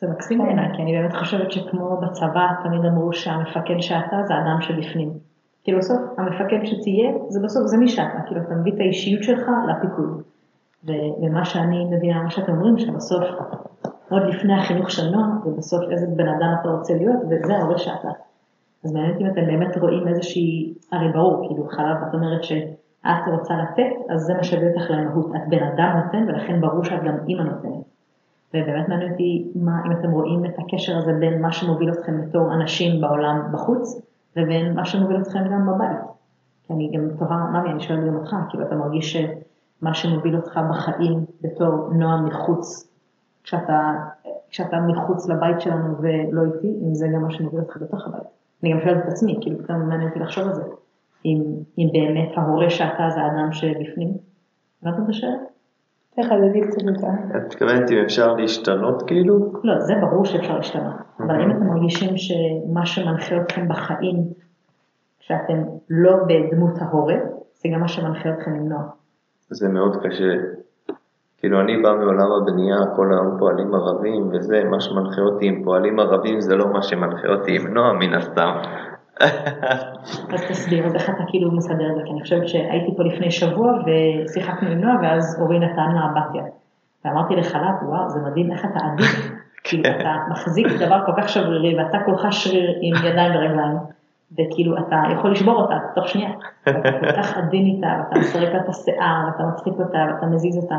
[0.00, 0.44] זה מקסים כן.
[0.44, 5.12] בעיניי, כי אני באמת חושבת שכמו בצבא, תמיד אמרו שהמפקד שאתה זה אדם שבפנים.
[5.64, 9.50] כאילו בסוף, המפקד שתהיה, זה בסוף, זה מי שאתה, כאילו אתה מביא את האישיות שלך
[9.68, 10.22] לפיקוד.
[10.84, 13.24] ומה שאני מבינה, מה שאתם אומרים, שבסוף,
[14.10, 18.08] עוד לפני החינוך של נוער, ובסוף איזה בן אדם אתה רוצה להיות, וזה ההורה שאתה.
[18.84, 23.54] אז מעניין אם אתם באמת רואים איזושהי, הרי ברור, כאילו חלב, את אומרת שאת רוצה
[23.54, 25.26] לתת, אז זה מה שהביא אותך למהות.
[25.36, 27.89] את בן אדם נותן, ולכן ברור שאת גם אימא נותנת.
[28.54, 32.54] ובאמת מעניין אותי מה, אם אתם רואים את הקשר הזה בין מה שמוביל אתכם בתור
[32.54, 34.00] אנשים בעולם בחוץ,
[34.36, 35.98] ובין מה שמוביל אתכם גם בבית.
[36.66, 40.60] כי אני גם תוהה, ממי, אני שואלת גם אותך, כאילו אתה מרגיש שמה שמוביל אותך
[40.70, 42.90] בחיים בתור נועם מחוץ,
[43.44, 43.92] כשאתה,
[44.50, 48.28] כשאתה מחוץ לבית שלנו ולא איתי, אם זה גם מה שמוביל אותך בתוך הבית.
[48.62, 50.62] אני גם שואלת את עצמי, כאילו, גם מעניין אותי לחשוב על זה.
[51.24, 51.42] אם,
[51.78, 54.14] אם באמת ההורה שאתה זה האדם שבפנים.
[54.82, 55.36] הבנת את השאלה?
[56.16, 57.36] תחדדי קצת יותר.
[57.36, 59.52] את מתכוונת אם אפשר להשתנות כאילו?
[59.64, 60.94] לא, זה ברור שאפשר להשתנות.
[61.20, 64.16] אבל אם אתם מרגישים שמה שמנחה אתכם בחיים,
[65.20, 67.14] שאתם לא בדמות ההורה,
[67.52, 68.82] זה גם מה שמנחה אתכם למנוע.
[69.50, 70.32] זה מאוד קשה.
[71.38, 76.00] כאילו אני בא מעולם הבנייה, כל היום פועלים ערבים וזה, מה שמנחה אותי עם פועלים
[76.00, 78.52] ערבים זה לא מה שמנחה אותי עם נועם מן הסתם.
[80.34, 83.30] אז תסביר, אז איך אתה כאילו מסדר את זה, כי אני חושבת שהייתי פה לפני
[83.30, 86.42] שבוע ושיחקנו עם נועה ואז אורי נתן לה אמבטיה.
[87.04, 89.30] ואמרתי לחל"ת, וואו, זה מדהים איך אתה עדיף,
[89.64, 93.76] כאילו אתה מחזיק דבר כל כך שברירי ואתה כולך שריר עם ידיים ורגליים,
[94.32, 96.30] וכאילו אתה יכול לשבור אותה תוך שנייה.
[96.62, 100.56] אתה כל כך עדין איתה, ואתה מסרק לה את השיער, ואתה מצחיק אותה, ואתה מזיז
[100.56, 100.78] אותה,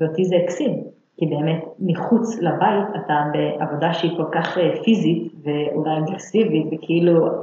[0.00, 0.82] ואותי זה הקסים.
[1.20, 7.42] כי באמת מחוץ לבית אתה בעבודה שהיא כל כך אה, פיזית ואולי אגרסיבית וכאילו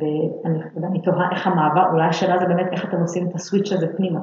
[0.00, 4.20] ואני תוהה איך המעבר, אולי השאלה זה באמת איך אתם עושים את הסוויץ' הזה פנימה.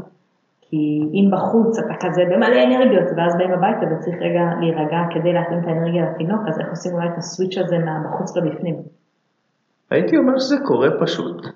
[0.61, 5.59] כי אם בחוץ אתה כזה במלא אנרגיות, ואז באים הביתה וצריך רגע להירגע כדי להתאים
[5.59, 8.75] את האנרגיה לתינוק, אז איך עושים אולי את הסוויץ' הזה מהבחוץ לבפנים?
[9.89, 11.47] הייתי אומר שזה קורה פשוט.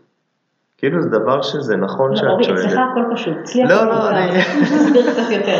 [0.77, 2.65] כאילו זה דבר שזה נכון לא, שאת שואלת.
[2.65, 4.41] אצלך הכל פשוט, אצלי לא, לא, אני...
[4.63, 5.57] תסביר קצת יותר.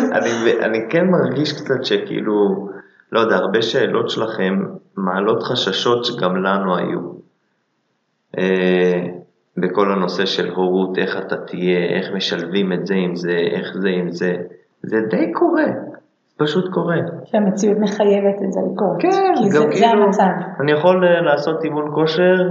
[0.66, 2.68] אני כן מרגיש קצת שכאילו,
[3.12, 4.64] לא יודע, הרבה שאלות שלכם
[4.96, 7.00] מעלות חששות שגם לנו היו.
[8.38, 9.06] אה,
[9.56, 13.88] בכל הנושא של הורות, איך אתה תהיה, איך משלבים את זה עם זה, איך זה
[13.88, 14.36] עם זה,
[14.82, 15.64] זה די קורה,
[16.36, 16.96] פשוט קורה.
[17.24, 20.24] שהמציאות מחייבת את זה לקרות, כן, כי זה, כאילו, זה המצב.
[20.60, 22.48] אני יכול אה, לעשות אימון כושר,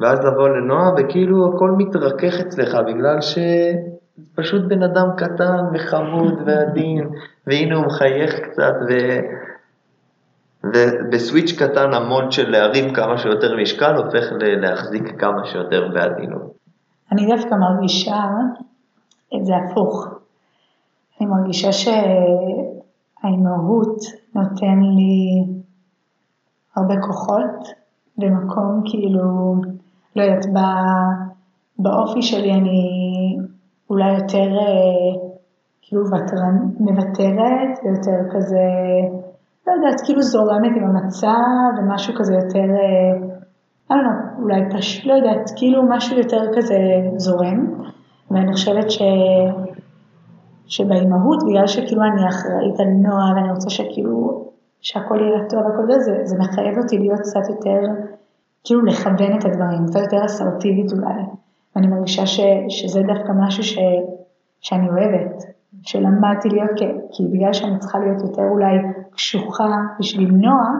[0.00, 7.08] ואז לבוא לנועה, וכאילו הכל מתרכך אצלך, בגלל שפשוט בן אדם קטן וחמוד ועדין,
[7.46, 8.92] והנה הוא מחייך קצת, ו...
[10.74, 16.56] ובסוויץ' קטן המון של להרים כמה שיותר משקל הופך להחזיק כמה שיותר בעדינות.
[17.12, 18.24] אני דווקא מרגישה
[19.36, 20.08] את זה הפוך.
[21.20, 22.06] אני מרגישה שהאימהות
[24.34, 25.44] נותן לי
[26.76, 27.68] הרבה כוחות
[28.18, 29.54] במקום כאילו,
[30.16, 30.46] לא יודעת,
[31.78, 32.88] באופי שלי אני
[33.90, 34.48] אולי יותר
[35.82, 36.02] כאילו
[36.80, 38.66] מוותרת ויותר כזה
[39.66, 42.66] לא יודעת, כאילו זורמת עם המצב ומשהו כזה יותר,
[43.90, 46.76] לא יודעת, אולי פשוט, לא יודעת, כאילו משהו יותר כזה
[47.16, 47.82] זורם.
[48.30, 49.02] ואני חושבת ש...
[50.66, 54.44] שבאימהות, בגלל שכאילו אני אחראית על נועה ואני רוצה שכאילו,
[54.80, 57.80] שהכל יהיה טוב והכל זה, זה, זה מחייב אותי להיות קצת יותר,
[58.64, 61.22] כאילו לכוון את הדברים, קצת יותר אסרטיבית אולי.
[61.76, 63.78] ואני מרגישה ש, שזה דווקא משהו ש,
[64.60, 65.55] שאני אוהבת.
[65.82, 68.76] שלמדתי להיות, כי, כי בגלל שאני צריכה להיות יותר אולי
[69.10, 70.72] קשוחה בשביל נועה,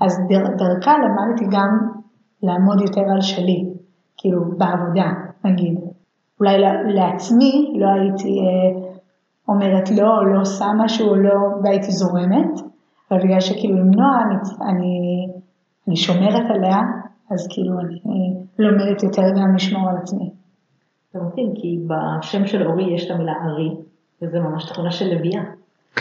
[0.00, 1.88] אז דר, דרכה למדתי גם
[2.42, 3.64] לעמוד יותר על שלי,
[4.16, 5.12] כאילו בעבודה,
[5.44, 5.78] נגיד.
[6.40, 6.58] אולי
[6.94, 8.90] לעצמי לא הייתי אה,
[9.48, 12.60] אומרת לא, או לא עושה משהו, או לא, והייתי זורמת,
[13.10, 14.34] אבל בגלל שכאילו עם נועה אני,
[14.70, 15.26] אני,
[15.88, 16.78] אני שומרת עליה,
[17.30, 20.30] אז כאילו אני לומדת יותר גם לשמור על עצמי.
[21.12, 23.76] זה מתאים, כי בשם של אורי יש את המילה ארי,
[24.22, 25.42] וזה ממש תכונה של לביאה.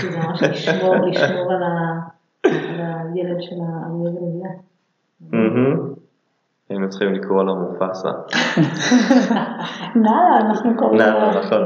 [0.02, 2.00] זה ממש לשמור, לשמור על, ה,
[2.44, 2.82] על
[3.14, 4.52] הילד של האריה ולביאה.
[6.70, 8.10] היינו צריכים לקרוא לה מופסה.
[9.96, 11.06] נאללה, אנחנו קוראים לה.
[11.06, 11.62] נאללה, נכון.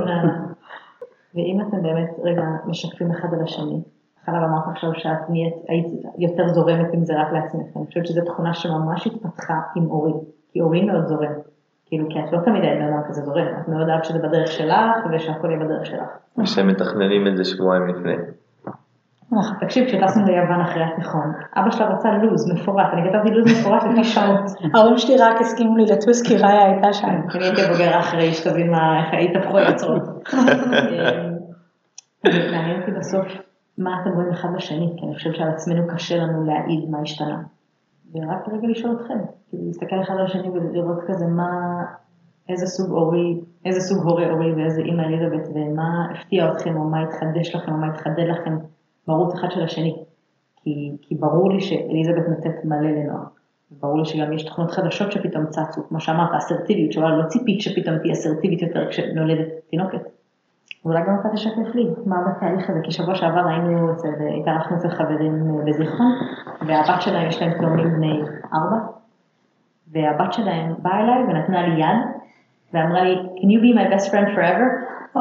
[1.36, 3.82] ואם אתם באמת רגע משקפים אחד על השני,
[4.26, 5.86] חלב אמרת עכשיו שאת נהיית, היית
[6.18, 10.14] יותר זורמת עם זה רק לעצמך, אני חושבת שזו תכונה שממש התפתחה עם אורי,
[10.52, 11.32] כי אורי מאוד זורם,
[11.86, 14.52] כאילו כי את לא תמיד היית בן אדם כזה זורם, את מאוד אהבת שזה בדרך
[14.52, 16.10] שלך ושהכל יהיה בדרך שלך.
[16.38, 18.14] ושמתכננים את זה שבועיים לפני.
[19.60, 24.04] תקשיב, כשטסנו ליוון אחרי התיכון, אבא שלה רצה לוז מפורט, אני כתבתי לוז מפורט לפי
[24.04, 24.40] שעות.
[24.74, 27.08] ההורים שלי רק הסכימו לי לטוס כי ראיה הייתה שם.
[27.08, 30.04] אני הייתי בוגר אחרי, שתבין איך התהפכו היוצרות.
[32.26, 33.28] מעניין אותי בסוף
[33.78, 37.38] מה אתם רואים אחד בשני, כי אני חושבת שעל עצמנו קשה לנו להעיד מה השתנה.
[38.14, 41.82] ורק רגע לשאול אתכם, כאילו להסתכל אחד על השני ולראות כזה מה,
[42.50, 47.04] איזה סוג הורי, איזה סוג הורי הורי ואיזה אימא אליזבת ומה הפתיע אתכם או מה
[47.04, 48.58] התחדש לכם או מה התחדד לכם
[49.08, 49.96] מרות אחד של השני.
[50.56, 53.24] כי, כי ברור לי שאליזבת נותנת מלא לנוער.
[53.72, 57.98] ברור לי שגם יש תכונות חדשות שפתאום צצו, כמו שאמרת, אסרטיביות, שאולי לא ציפית שפתאום
[57.98, 60.15] תהיה אסרטיבית יותר כשנולדת תינוקת.
[60.86, 64.08] ואולי גם אתה תשקף לי מה בתהליך הזה, כי שבוע שעבר היינו אצל,
[64.42, 66.12] התארחנו אצל חברים בזיכרון,
[66.68, 68.22] והבת שלהם יש להם תאומים בני
[68.54, 68.78] ארבע,
[69.92, 71.98] והבת שלהם באה אליי ונתנה לי יד,
[72.74, 74.96] ואמרה לי, can you be my best friend forever?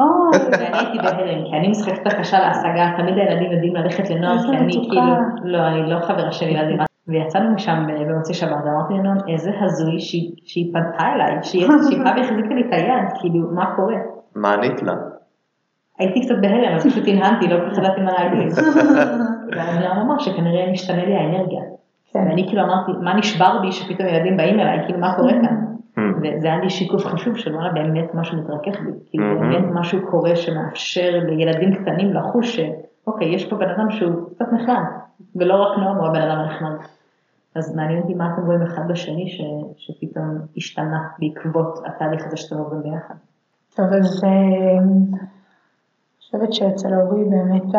[0.51, 4.73] ואני הייתי בהלם, כי אני משחקת הקשה להשגה, תמיד הילדים יודעים ללכת לנוער, כי אני
[4.73, 6.77] כאילו, לא, אני לא חברה של ילדים.
[7.07, 9.99] ויצאנו משם במוצאי שבת, ואמרתי לנועם, איזה הזוי
[10.45, 11.67] שהיא פנתה אליי, שהיא
[12.03, 13.95] באה והחזיקה לי את היד, כאילו, מה קורה?
[14.35, 14.93] מה ענית לה?
[15.99, 18.53] הייתי קצת בהלם, אז פשוט הנהנתי, לא כל כך ידעתי מה להגיד.
[19.55, 21.61] ואז נועם אמר שכנראה משתנה לי האנרגיה.
[22.15, 25.65] ואני כאילו אמרתי, מה נשבר בי שפתאום ילדים באים אליי, כאילו, מה קורה כאן?
[25.97, 30.35] וזה היה לי שיקוף חשוב של וואלה באמת משהו מתרכך בי, כאילו באמת משהו קורה
[30.35, 34.83] שמאפשר לילדים קטנים לחוש שאוקיי, יש פה בן אדם שהוא קצת נחמד,
[35.35, 36.75] ולא רק נועם הוא הבן אדם הנחמד.
[37.55, 39.41] אז מעניין אותי מה אתם רואים אחד בשני ש,
[39.77, 43.15] שפתאום השתנה בעקבות התהליך הזה שאתם עוברים ביחד.
[43.75, 44.29] טוב, אז אה,
[46.35, 47.75] חושבת שאצל אורי באמת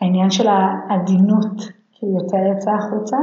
[0.00, 1.56] העניין של העדינות
[1.92, 3.16] כאילו יותר יצא החוצה.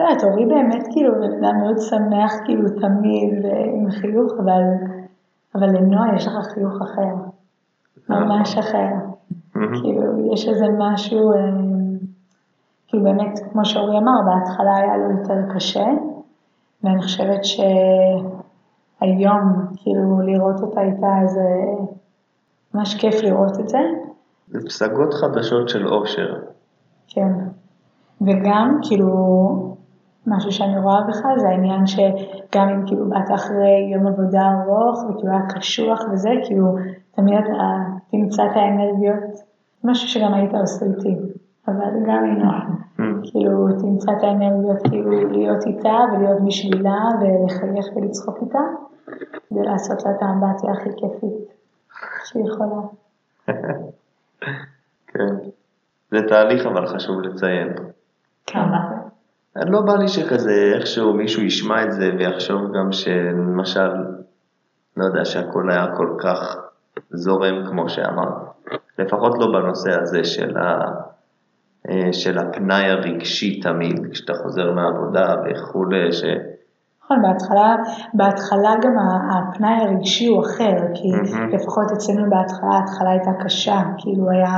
[0.00, 3.44] לא יודעת, אורי באמת כאילו בן אדם מאוד שמח כאילו תמיד
[3.74, 4.62] עם חיוך, אבל,
[5.54, 7.14] אבל לנועה יש לך חיוך אחר,
[8.08, 8.88] ממש אחר.
[9.52, 11.36] כאילו, יש איזה משהו, אה,
[12.88, 15.86] כאילו באמת, כמו שאורי אמר, בהתחלה היה לו יותר קשה,
[16.84, 17.72] ואני חושבת שהיום,
[19.76, 21.40] כאילו, לראות אותה איתה זה
[22.74, 23.78] ממש כיף לראות את זה.
[24.48, 26.34] זה פסגות חדשות של אושר.
[27.08, 27.32] כן,
[28.20, 29.16] וגם, כאילו,
[30.26, 35.32] משהו שאני רואה בך זה העניין שגם אם כאילו באת אחרי יום עבודה ארוך וכאילו
[35.32, 36.76] היה קשוח וזה, כאילו
[37.14, 37.52] תמיד אתה
[38.10, 39.40] תמצא את האנרגיות,
[39.84, 41.16] משהו שגם היית עושה איתי,
[41.68, 42.66] אבל גם עם נועה,
[42.98, 43.02] mm.
[43.22, 48.58] כאילו תמצא את האנרגיות כאילו להיות איתה ולהיות בשבילה ולחייך ולצחוק איתה,
[49.48, 51.59] כדי לעשות לה את האמבטיה הכי כיפית
[52.24, 52.80] שהיא יכולה.
[55.12, 55.34] כן,
[56.10, 57.74] זה תהליך אבל חשוב לציין.
[58.46, 58.90] כמה?
[59.56, 63.90] לא בא לי שכזה איכשהו מישהו ישמע את זה ויחשוב גם שלמשל,
[64.96, 66.56] לא יודע, שהכל היה כל כך
[67.10, 68.34] זורם כמו שאמרת.
[68.98, 70.84] לפחות לא בנושא הזה של, ה,
[71.88, 76.24] אה, של הפנאי הרגשי תמיד, כשאתה חוזר מהעבודה וכולי, ש...
[77.10, 77.76] נכון, בהתחלה,
[78.14, 78.92] בהתחלה גם
[79.30, 81.54] הפנאי הרגשי הוא אחר, כי mm-hmm.
[81.54, 84.56] לפחות אצלנו בהתחלה, ההתחלה הייתה קשה, כאילו היה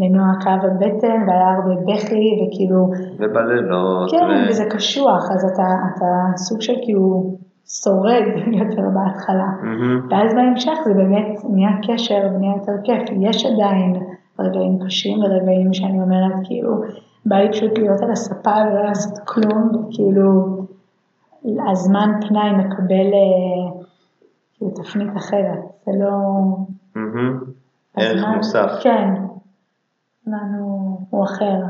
[0.00, 2.90] לנוע כאב הבטן והיה הרבה בכי וכאילו...
[3.18, 4.10] ובלילות.
[4.10, 4.50] כן, ו...
[4.50, 5.66] וזה קשוח, אז אתה,
[5.96, 6.06] אתה
[6.36, 7.36] סוג של כאילו
[7.82, 8.24] שורד
[8.60, 9.48] יותר בהתחלה.
[9.62, 10.12] Mm-hmm.
[10.14, 13.02] ואז בהמשך זה באמת נהיה קשר ונהיה יותר כיף.
[13.20, 13.94] יש עדיין
[14.40, 16.80] רגעים קשים ורגעים שאני אומרת כאילו,
[17.26, 20.65] בא לי פשוט להיות על הספה ולא לעשות כלום, וכאילו
[21.70, 23.06] הזמן פנאי מקבל
[24.54, 26.10] כאילו תפנית אחרת, זה לא...
[27.96, 28.70] ערך מוסף.
[28.82, 29.08] כן.
[30.22, 30.58] הזמן
[31.10, 31.62] הוא אחר.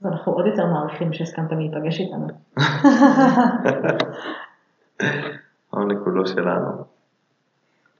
[0.00, 2.26] אז אנחנו עוד יותר מעריכים שהסכמתם להיפגש איתנו.
[5.72, 6.70] העונג כולו שלנו.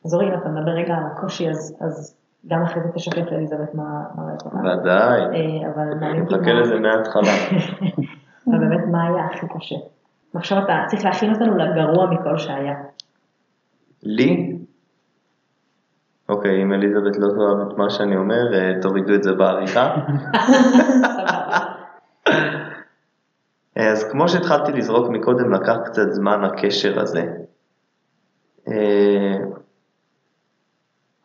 [0.04, 4.04] אז אורי, אתה מדבר רגע על הקושי, אז, אז גם אחרי זה תשקף לאליזבת מה
[4.14, 4.48] מה לא הייתה.
[4.80, 7.32] ודאי, אה, אבל נחכה מה- לזה מההתחלה.
[8.48, 9.76] אבל באמת מה היה הכי קשה.
[10.36, 12.74] ועכשיו אתה צריך להכין אותנו לגרוע מכל שהיה.
[14.02, 14.56] לי?
[16.28, 19.94] אוקיי, אם אליזבת לא תאהב את מה שאני אומר, אה, תורידו את זה בעריכה.
[23.76, 27.22] אז כמו שהתחלתי לזרוק מקודם, לקח קצת זמן הקשר הזה.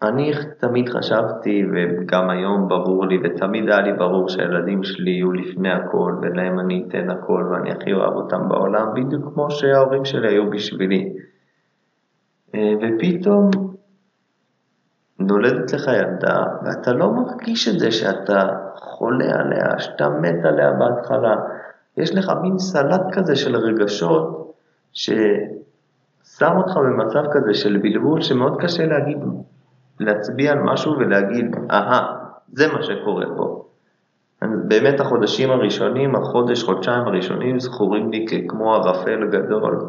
[0.03, 5.71] אני תמיד חשבתי, וגם היום ברור לי, ותמיד היה לי ברור שהילדים שלי יהיו לפני
[5.71, 10.49] הכל, ולהם אני אתן הכל, ואני הכי אוהב אותם בעולם, בדיוק כמו שההורים שלי היו
[10.49, 11.13] בשבילי.
[12.55, 13.49] אה, ופתאום
[15.19, 21.35] נולדת לך ילדה, ואתה לא מרגיש את זה שאתה חולה עליה, שאתה מת עליה בהתחלה.
[21.97, 24.53] יש לך מין סלט כזה של רגשות,
[24.93, 29.17] ששם אותך במצב כזה של בלבול, שמאוד קשה להגיד,
[29.99, 32.15] להצביע על משהו ולהגיד, אהה,
[32.53, 33.65] זה מה שקורה פה.
[34.41, 39.79] אז באמת החודשים הראשונים, החודש, חודשיים הראשונים, זכורים לי ככמו ערפל גדול.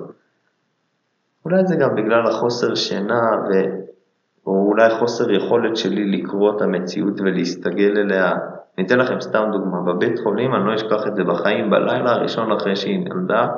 [1.45, 3.83] אולי זה גם בגלל החוסר שינה, ו...
[4.47, 8.33] או אולי חוסר יכולת שלי לקרוא את המציאות ולהסתגל אליה.
[8.79, 12.53] אני אתן לכם סתם דוגמה, בבית חולים, אני לא אשכח את זה בחיים, בלילה הראשון
[12.53, 13.49] אחרי שהיא נולדה,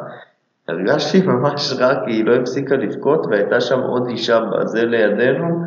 [0.68, 5.64] הרגשתי ממש רע כי היא לא הפסיקה לבכות והייתה שם עוד אישה בזה לידינו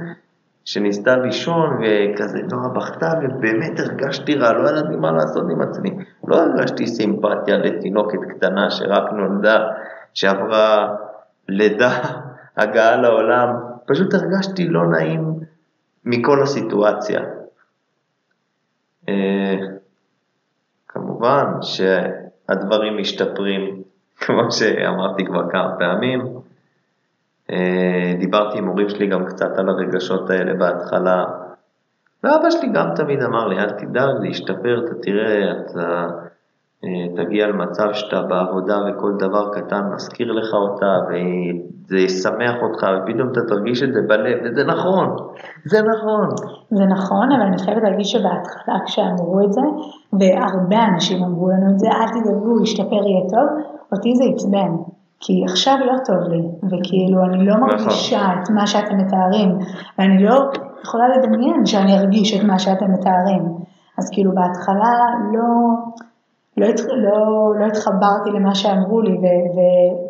[0.67, 5.89] שניסתה לישון וכזה נועה בכתה ובאמת הרגשתי רע, לא ידעתי מה לעשות עם עצמי.
[6.27, 9.67] לא הרגשתי סימפתיה לתינוקת קטנה שרק נולדה,
[10.13, 10.95] שעברה
[11.47, 11.89] לידה,
[12.57, 13.49] הגעה לעולם,
[13.85, 15.39] פשוט הרגשתי לא נעים
[16.05, 17.21] מכל הסיטואציה.
[19.09, 19.55] אה,
[20.87, 23.81] כמובן שהדברים משתפרים,
[24.21, 26.46] כמו שאמרתי כבר כמה פעמים.
[27.51, 31.23] אה, דיברתי עם הורים שלי גם קצת על הרגשות האלה בהתחלה,
[32.23, 36.07] ואבא שלי גם תמיד אמר לי, אל תדאג, זה ישתפר, אתה תראה, אתה
[36.83, 43.29] אה, תגיע למצב שאתה בעבודה וכל דבר קטן מזכיר לך אותה, וזה ישמח אותך, ופתאום
[43.31, 45.15] אתה תרגיש את זה בלב, וזה נכון,
[45.65, 46.29] זה נכון.
[46.69, 49.61] זה נכון, אבל אני חייבת להגיד שבהתחלה כשאמרו את זה,
[50.19, 53.47] והרבה אנשים אמרו לנו את זה, אל תדאגו, ישתפר, יהיה טוב,
[53.91, 54.96] אותי זה עצבן.
[55.19, 59.57] כי עכשיו לא טוב לי, וכאילו אני לא מרגישה את מה שאתם מתארים,
[59.99, 60.35] ואני לא
[60.83, 63.43] יכולה לדמיין שאני ארגיש את מה שאתם מתארים.
[63.97, 64.93] אז כאילו בהתחלה
[65.33, 65.47] לא,
[66.57, 67.19] לא, הת- לא,
[67.59, 69.23] לא התחברתי למה שאמרו לי, ו,
[69.55, 69.59] ו,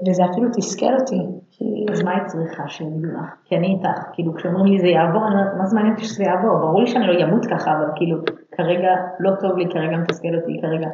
[0.10, 1.22] וזה אפילו תסכל אותי.
[1.52, 3.34] כי אז מה היא צריכה שהם ידעו לך?
[3.46, 6.24] כי אני איתך, כאילו כשאומרים לי זה יעבור, אני אומרת, מה זה מעניין אותי שזה
[6.24, 6.58] יעבור?
[6.60, 8.18] ברור לי שאני לא אמות ככה, אבל כאילו,
[8.58, 8.90] כרגע
[9.20, 10.88] לא טוב לי, כרגע מתסכל אותי, כרגע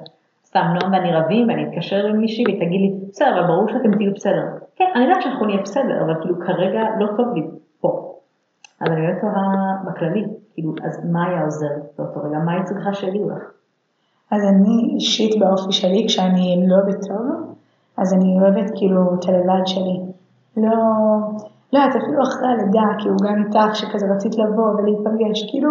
[0.53, 4.11] סתם נועם ואני רבים, ואני אתקשר למישהי והיא תגיד לי, בסדר, אבל ברור שאתם תהיו
[4.13, 4.45] בסדר.
[4.75, 7.41] כן, אני יודעת שאנחנו נהיה בסדר, אבל כאילו כרגע לא טוב לי
[7.81, 8.15] פה.
[8.81, 9.41] אז אני באמת טובה
[9.87, 10.23] בכללי,
[10.53, 12.37] כאילו, אז מה היה עוזר באותו רגע?
[12.37, 13.43] מה היא צריכה שיגידו לך?
[14.31, 17.55] אז אני אישית באופי שלי, כשאני לא בטוב,
[17.97, 19.99] אז אני אוהבת כאילו את הלבד שלי.
[20.57, 20.75] לא,
[21.73, 25.69] לא יודעת, אפילו אחרי הלידה, כאילו גם איתך, שכזה רצית לבוא ולהיפגש, כאילו,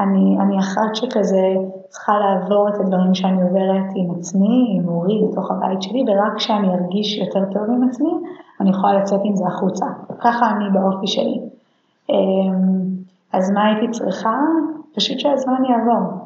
[0.00, 1.46] אני, אני אחת שכזה
[1.92, 6.68] צריכה לעבור את הדברים שאני עוברת עם עצמי, עם הורי, בתוך הבית שלי, ורק כשאני
[6.68, 8.12] ארגיש יותר טוב עם עצמי,
[8.60, 9.86] אני יכולה לצאת עם זה החוצה.
[10.20, 11.40] ככה אני באופי שלי.
[12.10, 12.82] אמ,
[13.32, 14.36] אז מה הייתי צריכה?
[14.96, 16.22] פשוט שהזמן יעבור.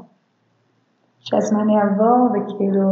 [1.20, 2.88] שהזמן יעבור וכאילו...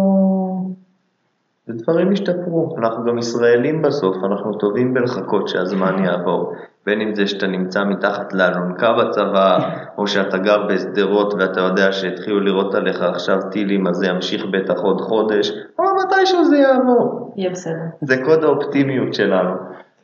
[1.69, 6.53] ודברים השתפרו, אנחנו גם ישראלים בסוף, אנחנו טובים בלחכות שהזמן יעבור,
[6.87, 9.59] בין אם זה שאתה נמצא מתחת לאלונקה בצבא,
[9.99, 14.81] או שאתה גר בשדרות ואתה יודע שהתחילו לירות עליך עכשיו טילים, אז זה ימשיך בטח
[14.83, 17.33] עוד חודש, אבל מתישהו זה יעבור.
[17.37, 17.85] יהיה בסדר.
[18.01, 19.53] זה קוד האופטימיות שלנו.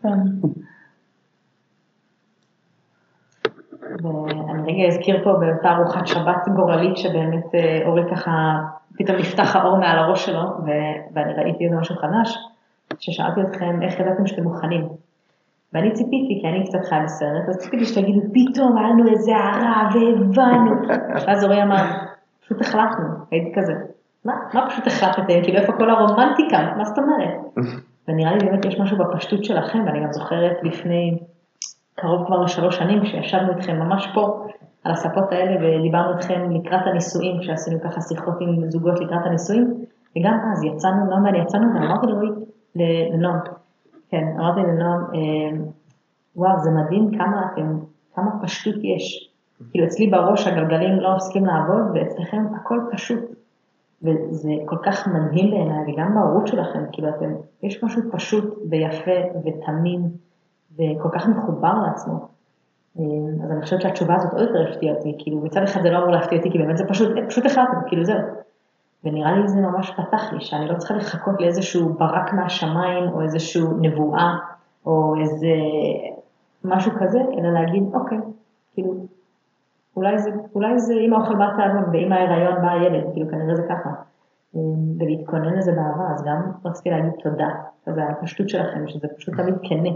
[0.03, 0.09] כן.
[4.03, 8.31] ואני רגע אזכיר פה באותה ארוחת שבת גורלית שבאמת אה, אורי ככה,
[8.99, 10.43] פתאום נפתח האור מעל הראש שלו,
[11.15, 12.39] ואני ראיתי איזה משהו חדש,
[12.99, 15.10] ששאלתי אתכם איך ידעתם שאתם מוכנים.
[15.75, 19.89] ואני ציפיתי, כי אני קצת חיה בסרט, אז ציפיתי שתגידו, פתאום היה לנו איזה הערה
[19.95, 20.71] והבנו.
[21.27, 21.85] ואז אורי אמר,
[22.41, 23.07] פשוט החלטנו.
[23.31, 23.73] הייתי כזה,
[24.25, 25.43] מה, מה פשוט החלטתם?
[25.43, 26.59] כאילו איפה כל הרומנטיקה?
[26.77, 27.35] מה זאת אומרת?
[28.09, 31.19] ונראה לי באמת יש משהו בפשטות שלכם, ואני גם זוכרת לפני
[31.95, 34.47] קרוב כבר לשלוש שנים, שישבנו איתכם ממש פה,
[34.85, 39.75] על הספות האלה, ודיברנו איתכם לקראת הנישואים, כשעשינו ככה שיחות עם זוגות לקראת הנישואים,
[40.19, 42.07] וגם אז יצאנו, נועם ואני יצאנו, ואמרתי
[42.77, 43.39] לנועם,
[44.11, 45.59] כן, אמרתי לנועם, אה,
[46.37, 47.79] וואו, זה מדהים כמה אתם,
[48.15, 49.31] כמה פשטות יש.
[49.71, 53.21] כאילו אצלי בראש הגלגלים לא מפסיקים לעבוד, ואצלכם הכל פשוט.
[54.03, 57.33] וזה כל כך מדהים בעיניי, וגם בהורות שלכם, כאילו אתם,
[57.63, 60.01] יש משהו פשוט ויפה ותמים,
[60.75, 62.29] וכל כך מחובר לעצמו.
[63.45, 66.11] אז אני חושבת שהתשובה הזאת עוד יותר הפתיעה אותי, כאילו מצד אחד זה לא אמור
[66.11, 68.19] להפתיע אותי, כי באמת זה פשוט, פשוט החלטנו, כאילו זהו.
[69.05, 73.73] ונראה לי זה ממש פתח לי, שאני לא צריכה לחכות לאיזשהו ברק מהשמיים, או איזשהו
[73.81, 74.37] נבואה,
[74.87, 75.55] או איזה
[76.65, 78.19] משהו כזה, אלא להגיד, אוקיי,
[78.73, 78.95] כאילו,
[79.97, 83.63] אולי זה, אולי זה אם האוכל בא תאבון ואם ההיריון בא הילד, כאילו כנראה זה
[83.69, 83.91] ככה.
[84.99, 87.49] ולהתכונן לזה בעבר, אז גם רציתי להגיד תודה,
[87.85, 89.91] כזה על הפשטות שלכם, שזה פשוט תמיד כנה.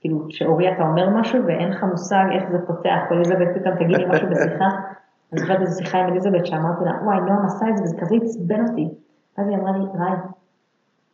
[0.00, 4.04] כאילו, שאורי אתה אומר משהו ואין לך מושג איך זה פותח, או אליזבת פתאום תגידי
[4.08, 4.68] משהו בשיחה.
[5.32, 8.14] אני זוכרת איזו שיחה עם אליזבת שאמרתי לה, וואי, נועם עשה את זה וזה כזה
[8.22, 8.88] עצבן אותי.
[9.38, 10.12] אז היא אמרה לי, ראי,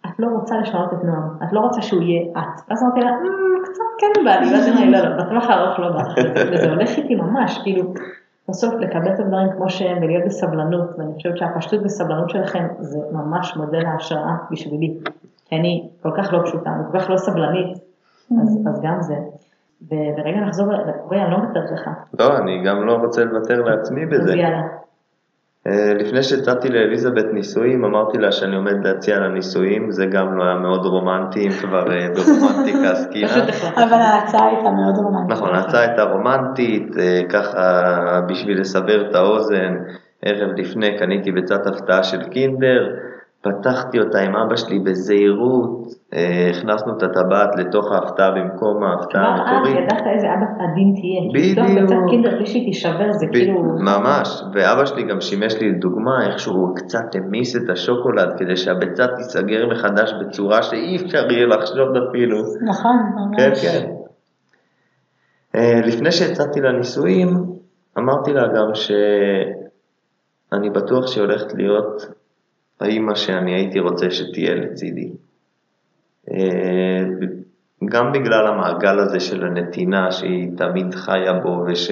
[0.07, 2.61] את לא רוצה לשנות את נועם, את לא רוצה שהוא יהיה את.
[2.69, 3.11] ואז אמרתי לה,
[3.65, 6.03] קצת כן בא לי, ואז היא אמרה לי, לא, לא, בטווח הארוך לא בא
[6.53, 7.93] וזה הולך איתי ממש, כאילו,
[8.49, 13.57] בסוף לקבל את הדברים כמו שהם ולהיות בסבלנות, ואני חושבת שהפשטות בסבלנות שלכם זה ממש
[13.57, 14.99] מודל ההשראה בשבילי,
[15.45, 17.79] כי אני כל כך לא פשוטה, אני כל כך לא סבלנית,
[18.67, 19.17] אז גם זה.
[19.91, 20.67] ורגע נחזור,
[21.05, 21.91] רועי, אני לא מוותרת לך.
[22.19, 24.33] לא, אני גם לא רוצה לוותר לעצמי בזה.
[24.33, 24.63] אז יאללה.
[25.67, 30.45] אה, לפני שהצעתי לאליזבת נישואים, אמרתי לה שאני עומד להציע לה נישואים, זה גם לא
[30.45, 33.47] היה מאוד רומנטי, אם כבר אה, ברומנטיקה עסקינן.
[33.77, 35.31] אבל ההצעה הייתה מאוד רומנטית.
[35.31, 37.61] נכון, ההצעה הייתה רומנטית, אה, ככה
[38.29, 39.77] בשביל לסבר את האוזן,
[40.23, 42.89] ערב לפני קניתי ביצת הפתעה של קינדר,
[43.47, 49.77] פתחתי אותה עם אבא שלי בזהירות, אה, הכנסנו את הטבעת לתוך ההפתעה במקום ההפתעה המקורית.
[49.77, 51.21] כבר אז ידעת איזה אבא עדין תהיה.
[51.35, 51.59] בדיוק.
[51.59, 53.63] לפתוח בצד קינדר בלי שהיא תישבר זה כאילו...
[53.63, 59.07] ממש, ואבא שלי גם שימש לי לדוגמה איך שהוא קצת המיס את השוקולד כדי שהביצה
[59.07, 62.39] תיסגר מחדש בצורה שאי אפשר יהיה לחשוב אפילו.
[62.65, 63.37] נכון, ממש.
[63.37, 63.87] כן, כן.
[65.55, 67.29] אה, לפני שהצעתי לנישואים,
[67.99, 72.07] אמרתי לה גם שאני בטוח שהיא הולכת להיות
[72.81, 75.13] האימא שאני הייתי רוצה שתהיה לצידי.
[76.31, 77.05] אה,
[77.85, 81.91] גם בגלל המעגל הזה של הנתינה שהיא תמיד חיה בו וש...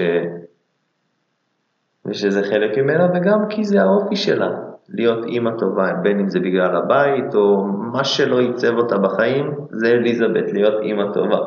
[2.05, 4.49] ושזה חלק ממנה וגם כי זה האופי שלה,
[4.89, 9.87] להיות אימא טובה, בין אם זה בגלל הבית או מה שלא ייצב אותה בחיים, זה
[9.87, 11.39] אליזבת, להיות אימא טובה.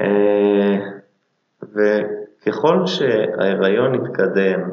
[0.00, 0.78] אה,
[1.62, 4.70] וככל שההיריון יתקדם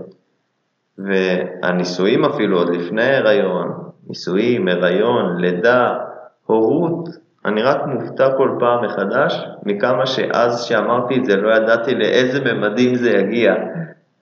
[0.98, 5.98] והנישואים אפילו עוד לפני ההיריון, נישואים, הריון, לידה,
[6.46, 7.10] הורות,
[7.46, 12.96] אני רק מופתע כל פעם מחדש מכמה שאז שאמרתי את זה לא ידעתי לאיזה ממדים
[12.96, 13.54] זה יגיע,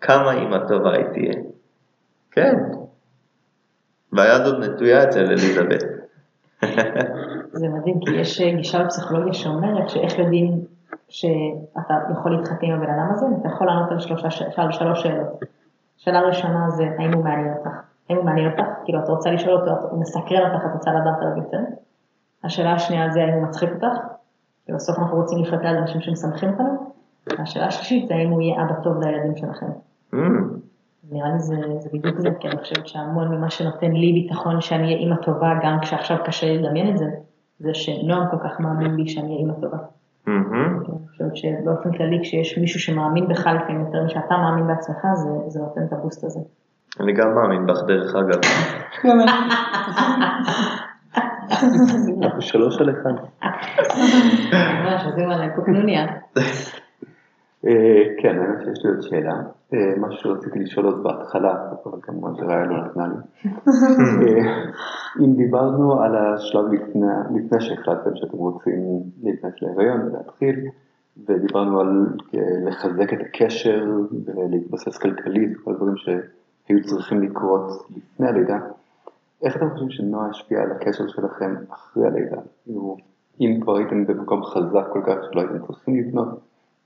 [0.01, 1.33] כמה אימא טובה היא תהיה.
[2.31, 2.55] כן,
[4.13, 5.83] והיד עוד נטויה אצל אליזבת.
[7.51, 10.51] זה מדהים, כי יש גישה בפסיכולוגיה שאומרת שאיך יודעים
[11.09, 13.91] שאתה יכול להתחתן עם הבן אדם הזה, אתה יכול לענות
[14.57, 15.43] על שלוש שאלות.
[16.03, 17.69] שאלה ראשונה זה האם הוא מעניין אותך,
[18.09, 21.21] האם הוא מעניין אותך, כאילו את רוצה לשאול אותו, הוא מסקרן אותך, את רוצה לדעת
[21.21, 21.59] עליו יותר.
[22.43, 23.97] השאלה השנייה זה האם הוא מצחיק אותך,
[24.65, 26.93] כי בסוף אנחנו רוצים לחיות ליד אנשים שמשמחים אותנו.
[27.27, 29.65] והשאלה השלישית זה האם הוא יהיה אבא טוב לילדים שלכם.
[30.13, 30.17] Mm,
[31.11, 34.83] נראה לי זה, זה בדיוק זה, כי אני חושבת שהמון ממה שנותן לי ביטחון שאני
[34.83, 37.05] אהיה אימא טובה, גם כשעכשיו קשה לי לדמיין את זה,
[37.59, 39.77] זה שנועם כל כך מאמין בי שאני אהיה אימא טובה.
[40.27, 45.59] אני חושבת שבאופן כללי כשיש מישהו שמאמין בך לפעמים יותר משאתה מאמין בעצמך, זה, זה
[45.59, 46.39] נותן את הבוסט הזה.
[46.99, 48.39] אני גם מאמין בך דרך אגב.
[52.23, 53.13] אנחנו שלוש על אחד.
[54.53, 56.05] ממש, עושים עליי פה קנוניה.
[57.67, 59.33] אה, כן, האמת שיש לי עוד שאלה.
[59.73, 63.15] אה, משהו שרציתי לשאול עוד בהתחלה, אבל כמובן שרעיה לא נתנה לי.
[64.27, 64.63] אה,
[65.19, 70.55] אם דיברנו על השלב לפני, לפני שהחלטתם שאתם רוצים להיכנס להיריון ולהתחיל,
[71.27, 72.07] ודיברנו על
[72.67, 73.85] לחזק את הקשר
[74.25, 78.57] ולהתבסס כלכלית, כל הדברים שהיו צריכים לקרות לפני הלידה,
[79.43, 82.37] איך אתם חושבים שנועה השפיעה על הקשר שלכם אחרי הלידה?
[82.63, 82.97] כאילו,
[83.41, 86.39] אם כבר הייתם במקום חזק כל כך שלא הייתם צריכים לבנות,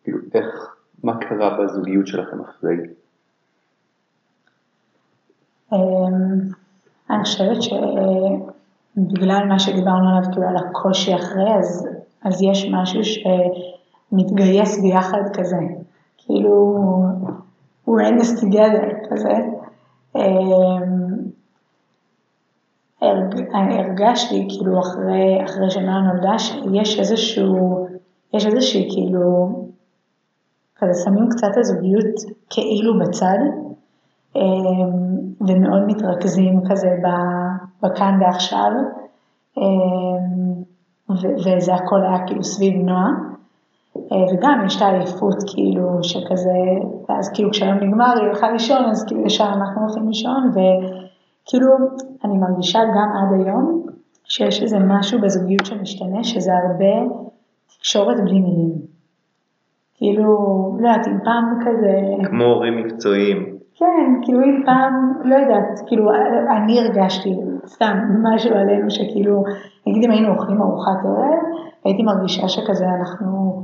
[0.07, 2.75] כאילו איך, מה קרה בזוגיות שלכם אחרי?
[5.73, 5.79] אמ,
[7.09, 11.87] אני חושבת שבגלל מה שדיברנו עליו, כאילו על הקושי אחרי, אז,
[12.23, 15.57] אז יש משהו שמתגייס ביחד כזה,
[16.17, 16.85] כאילו
[17.87, 19.33] we're in this together כזה.
[20.15, 21.17] אמ,
[23.01, 27.87] הרג, הרגשתי כאילו אחרי, אחרי שנועה נולדה שיש איזשהו,
[28.33, 29.67] יש איזושהי כאילו,
[30.79, 32.15] כזה שמים קצת הזוגיות
[32.49, 33.37] כאילו בצד
[34.35, 34.41] אמ,
[35.41, 36.89] ומאוד מתרכזים כזה
[37.83, 38.71] בכאן ועכשיו
[39.57, 40.63] אמ,
[41.45, 43.09] וזה הכל היה כאילו סביב נועה
[43.95, 46.59] אה, וגם יש את העייפות כאילו שכזה,
[47.09, 50.59] ואז כאילו כשהיום נגמר היא הולכה לישון אז כאילו ישר אנחנו הולכים לישון ו...
[51.49, 51.67] כאילו,
[52.25, 53.85] אני מרגישה גם עד היום
[54.23, 57.15] שיש איזה משהו בזוגיות שמשתנה, שזה הרבה
[57.67, 58.96] תקשורת בלי מילים.
[59.97, 60.27] כאילו,
[60.79, 62.27] לא יודעת, אם פעם כזה...
[62.29, 63.57] כמו הורים מקצועיים.
[63.79, 64.93] כן, כאילו אם פעם,
[65.23, 66.11] לא יודעת, כאילו
[66.57, 67.29] אני הרגשתי,
[67.65, 69.43] סתם, משהו עלינו שכאילו,
[69.87, 71.39] נגיד אם היינו אוכלים ארוחת ערב,
[71.85, 73.63] הייתי מרגישה שכזה אנחנו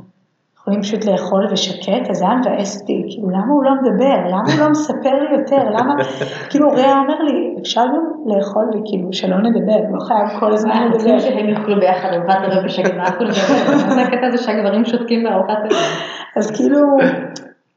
[0.63, 4.53] יכולים פשוט לאכול ושקט, אז זה היה מבאס אותי, כאילו למה הוא לא מדבר, למה
[4.53, 5.93] הוא לא מספר לי יותר, למה,
[6.49, 10.93] כאילו ריאה אומר לי, אפשר גם לאכול וכאילו שלא נדבר, לא חייב כל הזמן לדבר.
[10.93, 15.57] רוצים שהם יאכלו ביחד ארוחת ערב בשקט, ואנחנו נדבר, זה הקטע הזה שהגברים שותקים בארוחת
[15.57, 16.22] ערב.
[16.37, 16.79] אז כאילו,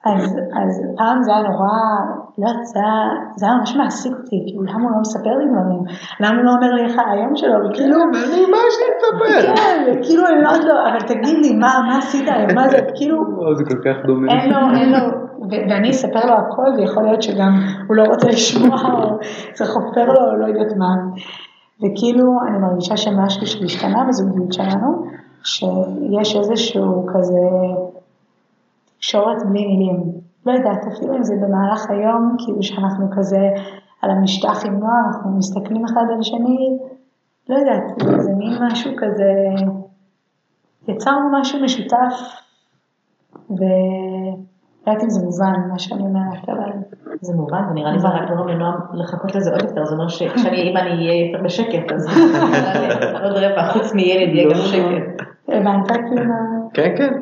[0.04, 1.76] אז, אז פעם זה היה נורא,
[2.38, 2.80] לא יודעת, זה,
[3.36, 5.82] זה היה ממש מעסיק אותי, כאילו למה הוא לא מספר לי דברים,
[6.20, 9.54] למה הוא לא אומר לי איך היום שלו, וכאילו, אני, מה לספר?
[9.56, 12.78] כן, וכאילו אני לא יודעת לו, אבל תגיד לי, מה, מה עשית היום, מה זה,
[12.94, 13.18] כאילו,
[13.56, 14.32] זה כל כך דומה.
[14.32, 14.98] אין לו, אין לו,
[15.70, 17.52] ואני אספר לו הכל, ויכול להיות שגם
[17.88, 19.18] הוא לא רוצה לשמוע, או
[19.52, 20.94] צריך לחפר לו, או לא יודעת מה.
[21.78, 25.06] וכאילו, אני מרגישה שמשהו שהשתנה בזוגיות שלנו,
[25.44, 27.40] שיש איזשהו כזה
[29.06, 30.02] תקשורת בלי מילים.
[30.46, 33.48] לא יודעת, אפילו אם זה במהלך היום, כאילו שאנחנו כזה
[34.02, 36.78] על המשטח עם נועה, אנחנו מסתכלים אחד על השני,
[37.48, 39.32] לא יודעת, זה, זה מין משהו כזה,
[40.88, 42.14] יצרנו משהו משותף,
[43.50, 43.66] ולא
[44.86, 46.70] יודעת אם זה מובן, מה שאני אומרת, אבל...
[47.20, 50.76] זה מובן, ונראה לי זה רק גורם לנועם לחכות לזה עוד יותר, זה אומר שאם
[50.76, 52.06] אני אהיה יותר בשקט, אז
[53.24, 55.26] עוד רבע, חוץ מילד יהיה גם שקט.
[55.48, 56.34] הבנת כאילו מה...
[56.74, 57.12] כן, כן.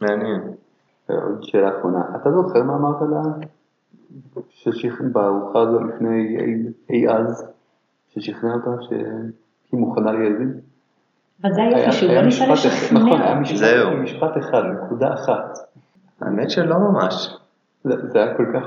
[0.00, 0.40] מעניין.
[1.08, 3.22] עוד שאלה אחרונה, אתה זוכר מה אמרת לה?
[4.50, 6.36] ששכנע בארוחה הזו לפני
[6.90, 7.46] אי- אז,
[8.08, 9.00] ששכנע אותה שהיא
[9.80, 10.52] מוכנה לילדים?
[11.42, 12.52] אבל זה שהוא לא ניסה אחד-
[12.96, 14.02] נכון, היה לשכנע.
[14.02, 15.58] משפט- אחד, נקודה אחת.
[16.20, 17.36] האמת שלא ממש.
[17.84, 18.66] זה היה כל כך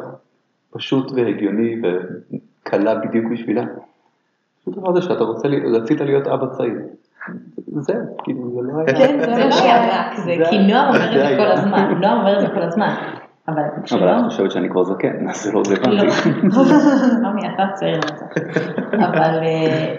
[0.72, 3.64] פשוט והגיוני וקלה בדיוק בשבילה.
[4.62, 6.80] פשוט אמרת שאתה רוצה, רצית להיות אבא צעיר.
[7.68, 9.08] זהו, כאילו זה לא היה...
[9.08, 9.62] כן, זה זה לא מה ש...
[9.62, 11.36] היה רק זה, זה כי נועם אומר את זה זה.
[11.38, 12.96] כל הזמן, נועם אומר את זה כל הזמן.
[13.48, 13.90] אבל את
[14.26, 16.30] חושבת שאני כבר זקן, אז זה לא לא, רלוונטי.
[17.24, 18.26] ממי, אתה צעיר למצב.
[18.94, 19.96] אבל, אה,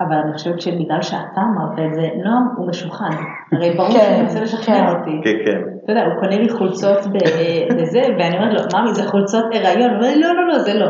[0.00, 3.10] אבל אני חושבת שבגלל שאתה אמרת את זה, נועם הוא משוחד.
[3.52, 4.88] הרי ברור כן, שהוא רוצה לשכנע כן.
[4.88, 5.20] אותי.
[5.24, 5.60] כן, כן.
[5.84, 9.90] אתה יודע, הוא קונה לי חולצות ב- בזה, ואני אומרת לו, ממי, זה חולצות הריון.
[9.90, 10.86] הוא אומר לי, לא, לא, לא, זה לא.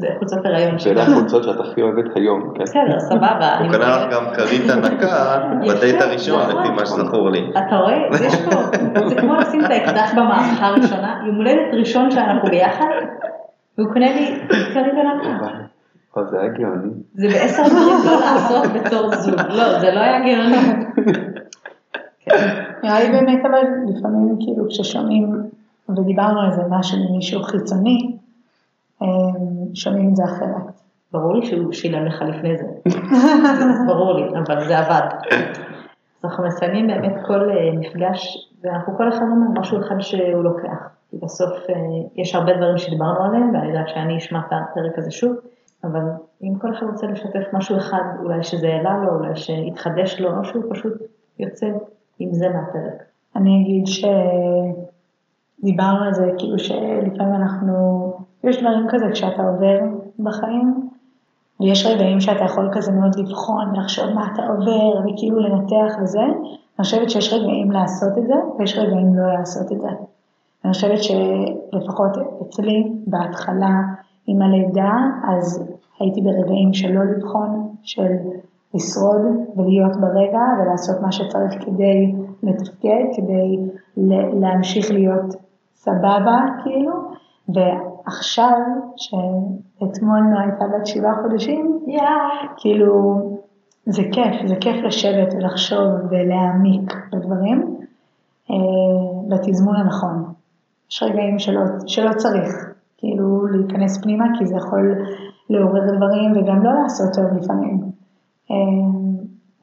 [0.00, 2.62] זה חולצות הריון שאלה החולצות שאת הכי אוהבת היום, כן?
[2.62, 3.58] בסדר, סבבה.
[3.58, 4.12] הוא קנה לך.
[4.12, 5.38] גם כרית ענקה
[5.68, 6.40] בדייט הראשון.
[6.48, 7.50] לפי מה שזכור לי.
[7.50, 8.26] אתה רואה?
[8.26, 8.60] יש פה,
[9.08, 12.86] זה כמו לשים את האקדח במערכה הראשונה, יום הולדת ראשון שאנחנו ביחד,
[13.78, 15.48] והוא קונה לי כרית ענקה.
[16.30, 16.92] זה היה גאוני.
[17.14, 19.40] זה בעשר דברים לא לעשות בתור זוג.
[19.48, 20.56] לא, זה לא היה גאוני.
[22.82, 25.42] נראה לי באמת, אבל לפעמים כאילו כששומעים,
[25.88, 28.16] ודיברנו על זה משהו ממישהו חיצוני,
[29.02, 29.06] אה,
[29.76, 30.80] שומעים את זה אחרת.
[31.12, 32.66] ברור לי שהוא שילם לך לפני זה.
[33.88, 35.08] ברור לי, אבל זה עבד.
[36.24, 40.88] אנחנו מסיימים באמת כל אה, מפגש, ואנחנו כל אחד אומר משהו אחד שהוא לוקח.
[41.10, 41.74] כי בסוף אה,
[42.16, 45.36] יש הרבה דברים שדיברנו עליהם, ואני יודעת שאני אשמע את הפרק הזה שוב,
[45.84, 46.02] אבל
[46.42, 50.44] אם כל אחד רוצה לשתף משהו אחד, אולי שזה העלה לו, אולי שהתחדש לו, או
[50.44, 50.92] שהוא פשוט
[51.38, 51.66] יוצא
[52.18, 53.02] עם זה מהפרק.
[53.36, 53.84] אני אגיד
[55.62, 58.12] שדיברנו על זה, כאילו שלפעמים אנחנו,
[58.46, 59.78] יש דברים כזה כשאתה עובר
[60.18, 60.88] בחיים,
[61.60, 66.84] ויש רגעים שאתה יכול כזה מאוד לבחון ולחשוב מה אתה עובר, וכאילו לנתח וזה, אני
[66.84, 69.88] חושבת שיש רגעים לעשות את זה, ויש רגעים לא לעשות את זה.
[70.64, 72.10] אני חושבת שלפחות
[72.42, 73.74] אצלי, בהתחלה,
[74.26, 74.92] עם הלידה,
[75.28, 75.64] אז
[76.00, 78.12] הייתי ברגעים שלא לבחון, של
[78.74, 79.20] לשרוד
[79.56, 83.56] ולהיות ברגע ולעשות מה שצריך כדי לתפקד, כדי
[84.40, 85.34] להמשיך להיות
[85.74, 86.92] סבבה, כאילו,
[88.06, 88.60] ועכשיו,
[88.96, 91.80] שאתמול נועה הייתה בת שבעה חודשים,
[92.56, 93.20] כאילו,
[93.86, 97.76] זה כיף, זה כיף לשבת ולחשוב ולהעמיק בדברים,
[98.50, 98.56] אה,
[99.28, 100.24] בתזמון הנכון.
[100.90, 102.48] יש רגעים שלא, שלא צריך,
[102.98, 104.94] כאילו, להיכנס פנימה, כי זה יכול
[105.50, 107.80] לעורר דברים וגם לא לעשות טוב לפעמים.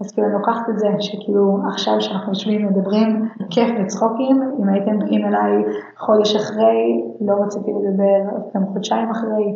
[0.03, 4.99] אז כאילו אני לוקחת את זה, שכאילו עכשיו שאנחנו יושבים מדברים, כיף וצחוקים, אם הייתם
[4.99, 5.63] באים אליי
[5.97, 9.53] חודש אחרי, לא רציתי לדבר, גם חודשיים אחרי,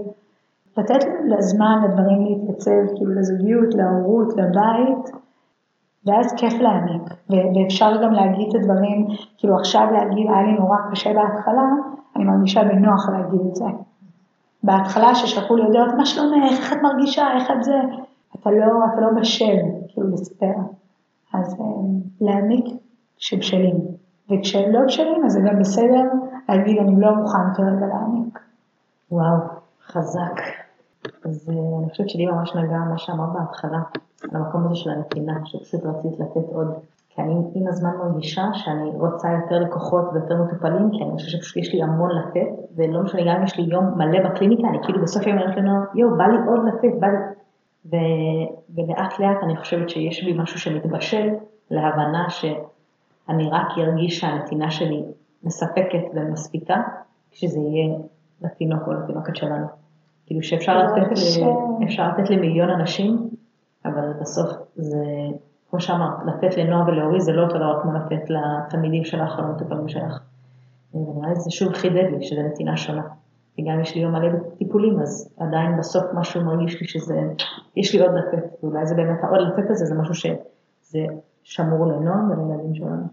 [0.77, 5.11] לתת לזמן לדברים להתייצב, כאילו לזוגיות, להורות, לבית,
[6.05, 10.77] ואז כיף להעמיק, ו- ואפשר גם להגיד את הדברים, כאילו עכשיו להגיד, היה לי נורא
[10.91, 11.67] קשה בהתחלה,
[12.15, 13.65] אני מרגישה בנוח להגיד את זה.
[14.63, 17.73] בהתחלה ששלחו לי הודעות, מה שלומך, איך את מרגישה, איך את זה,
[18.41, 19.57] אתה לא, אתה לא בשל,
[19.87, 20.53] כאילו לספר.
[21.33, 21.65] אז אה,
[22.21, 22.65] להעמיק
[23.17, 23.75] כשבשלים,
[24.31, 26.03] וכשלא בשלים אז זה גם בסדר
[26.49, 28.39] להגיד אני לא מוכן כרגע להעמיק.
[29.11, 29.37] וואו,
[29.87, 30.41] חזק.
[31.25, 33.79] אז אה, אני חושבת שלי ממש נגע מה שאמרת בהתחלה,
[34.23, 36.73] על המקום הזה של הנתינה, שפשוט רצית לתת עוד.
[37.09, 41.57] כי אני עם הזמן מרגישה שאני רוצה יותר לקוחות ויותר מטופלים, כי אני חושבת שפשוט
[41.57, 45.01] יש לי המון לתת, ולא משנה, גם אם יש לי יום מלא בקליניקה, אני כאילו
[45.01, 47.17] בסוף יום אומרת לנוער, יואו, בא לי עוד לתת, בא לי...
[47.91, 47.95] ו...
[48.75, 51.29] ולאט לאט אני חושבת שיש בי משהו שמתבשל
[51.71, 55.03] להבנה שאני רק ארגיש שהנתינה שלי
[55.43, 56.81] מספקת ומספיקה,
[57.31, 57.97] כשזה יהיה
[58.41, 59.67] לתינוק או לתינוקת שלנו.
[60.25, 61.83] כאילו שאפשר לתת, ל...
[61.83, 63.29] אפשר לתת למיליון אנשים,
[63.85, 65.05] אבל בסוף זה,
[65.69, 69.89] כמו שאמרת, לתת לנוער ולהורי זה לא אותו דבר כמו לתת לתלמידים שלך או למטופלים
[69.89, 70.19] שלך.
[70.93, 73.03] ונראה לי זה שוב חידד לי שזה נתינה שונה.
[73.57, 77.19] כי גם יש לי יום מלא בטיפולים, אז עדיין בסוף משהו מרגיש לי שזה,
[77.75, 80.99] יש לי עוד לתת, ואולי זה באמת העוד לתת הזה, זה משהו שזה
[81.43, 83.03] שמור לנוער ולילדים שלנו.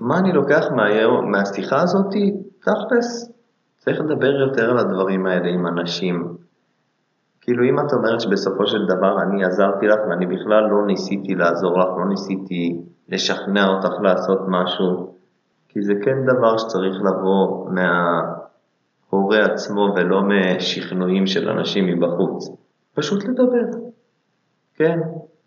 [0.00, 0.84] מה אני לוקח מה,
[1.22, 2.36] מהשיחה הזאתי?
[2.60, 3.32] תכלס,
[3.78, 6.36] צריך לדבר יותר על הדברים האלה עם אנשים.
[7.40, 11.78] כאילו אם את אומרת שבסופו של דבר אני עזרתי לך ואני בכלל לא ניסיתי לעזור
[11.78, 15.14] לך, לא ניסיתי לשכנע אותך לעשות משהו,
[15.68, 17.70] כי זה כן דבר שצריך לבוא
[19.12, 22.48] מההורה עצמו ולא משכנועים של אנשים מבחוץ.
[22.94, 23.78] פשוט לדבר.
[24.74, 24.98] כן,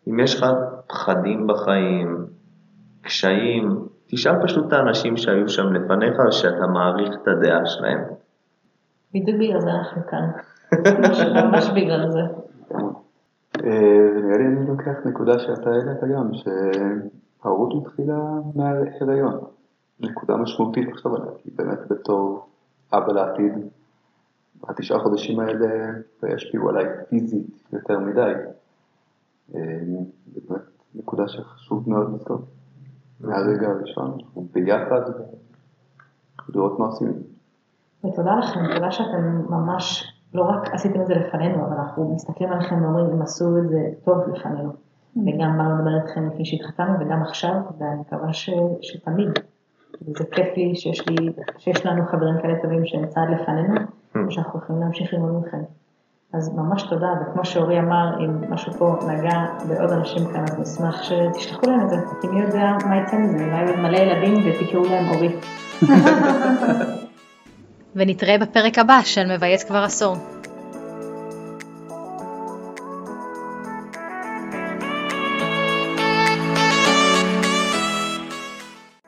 [0.08, 0.46] אם יש לך
[0.88, 2.26] פחדים בחיים,
[3.02, 8.00] קשיים, תשאל פשוט את האנשים שהיו שם לפניך שאתה מעריך את הדעה שלהם.
[9.14, 10.30] בדיוק בגלל זה אנחנו כאן.
[11.44, 12.22] ממש בגלל זה.
[13.64, 18.20] אה, נראה לי אני לוקח נקודה שאתה העלית גם, שההורות מתחילה
[18.56, 19.40] מההיריון.
[20.00, 22.46] נקודה משמעותית לחשוב עליה, כי באמת בתור
[22.94, 23.54] אבא לעתיד,
[24.70, 25.68] התשעה חודשים האלה
[26.36, 28.34] ישפיעו עליי פיזית יותר מדי.
[29.56, 29.60] אה,
[30.28, 30.62] באמת
[30.96, 32.38] נקודה שחשוב מאוד לזכור.
[33.20, 35.02] מהרגע הראשון, אנחנו ביחד,
[36.50, 37.14] לראות מה עושים.
[38.06, 42.84] ותודה לכם, תודה שאתם ממש, לא רק עשיתם את זה לפנינו, אבל אנחנו מסתכלים עליכם
[42.84, 44.74] ואומרים, הם עשו את זה טוב לפנינו.
[45.16, 48.34] וגם באנו לדבר איתכם לפני שהתחתנו וגם עכשיו, ואני מקווה
[48.82, 49.30] שתמיד.
[50.02, 53.76] וזה כיף לי שיש, לי שיש לנו חברים כאלה טובים שהם צעד לפנינו,
[54.28, 55.64] ושאנחנו יכולים להמשיך ללמוד מכם.
[56.34, 61.04] אז ממש תודה, וכמו שאורי אמר, אם משהו פה נגע בעוד אנשים כאן, אז נשמח
[61.04, 65.10] שתשלחו להם את זה, כי מי יודע מה יצא מזה, אולי מלא ילדים ותקראו להם
[65.10, 65.36] אורי.
[67.96, 70.16] ונתראה בפרק הבא של מבייץ כבר עשור.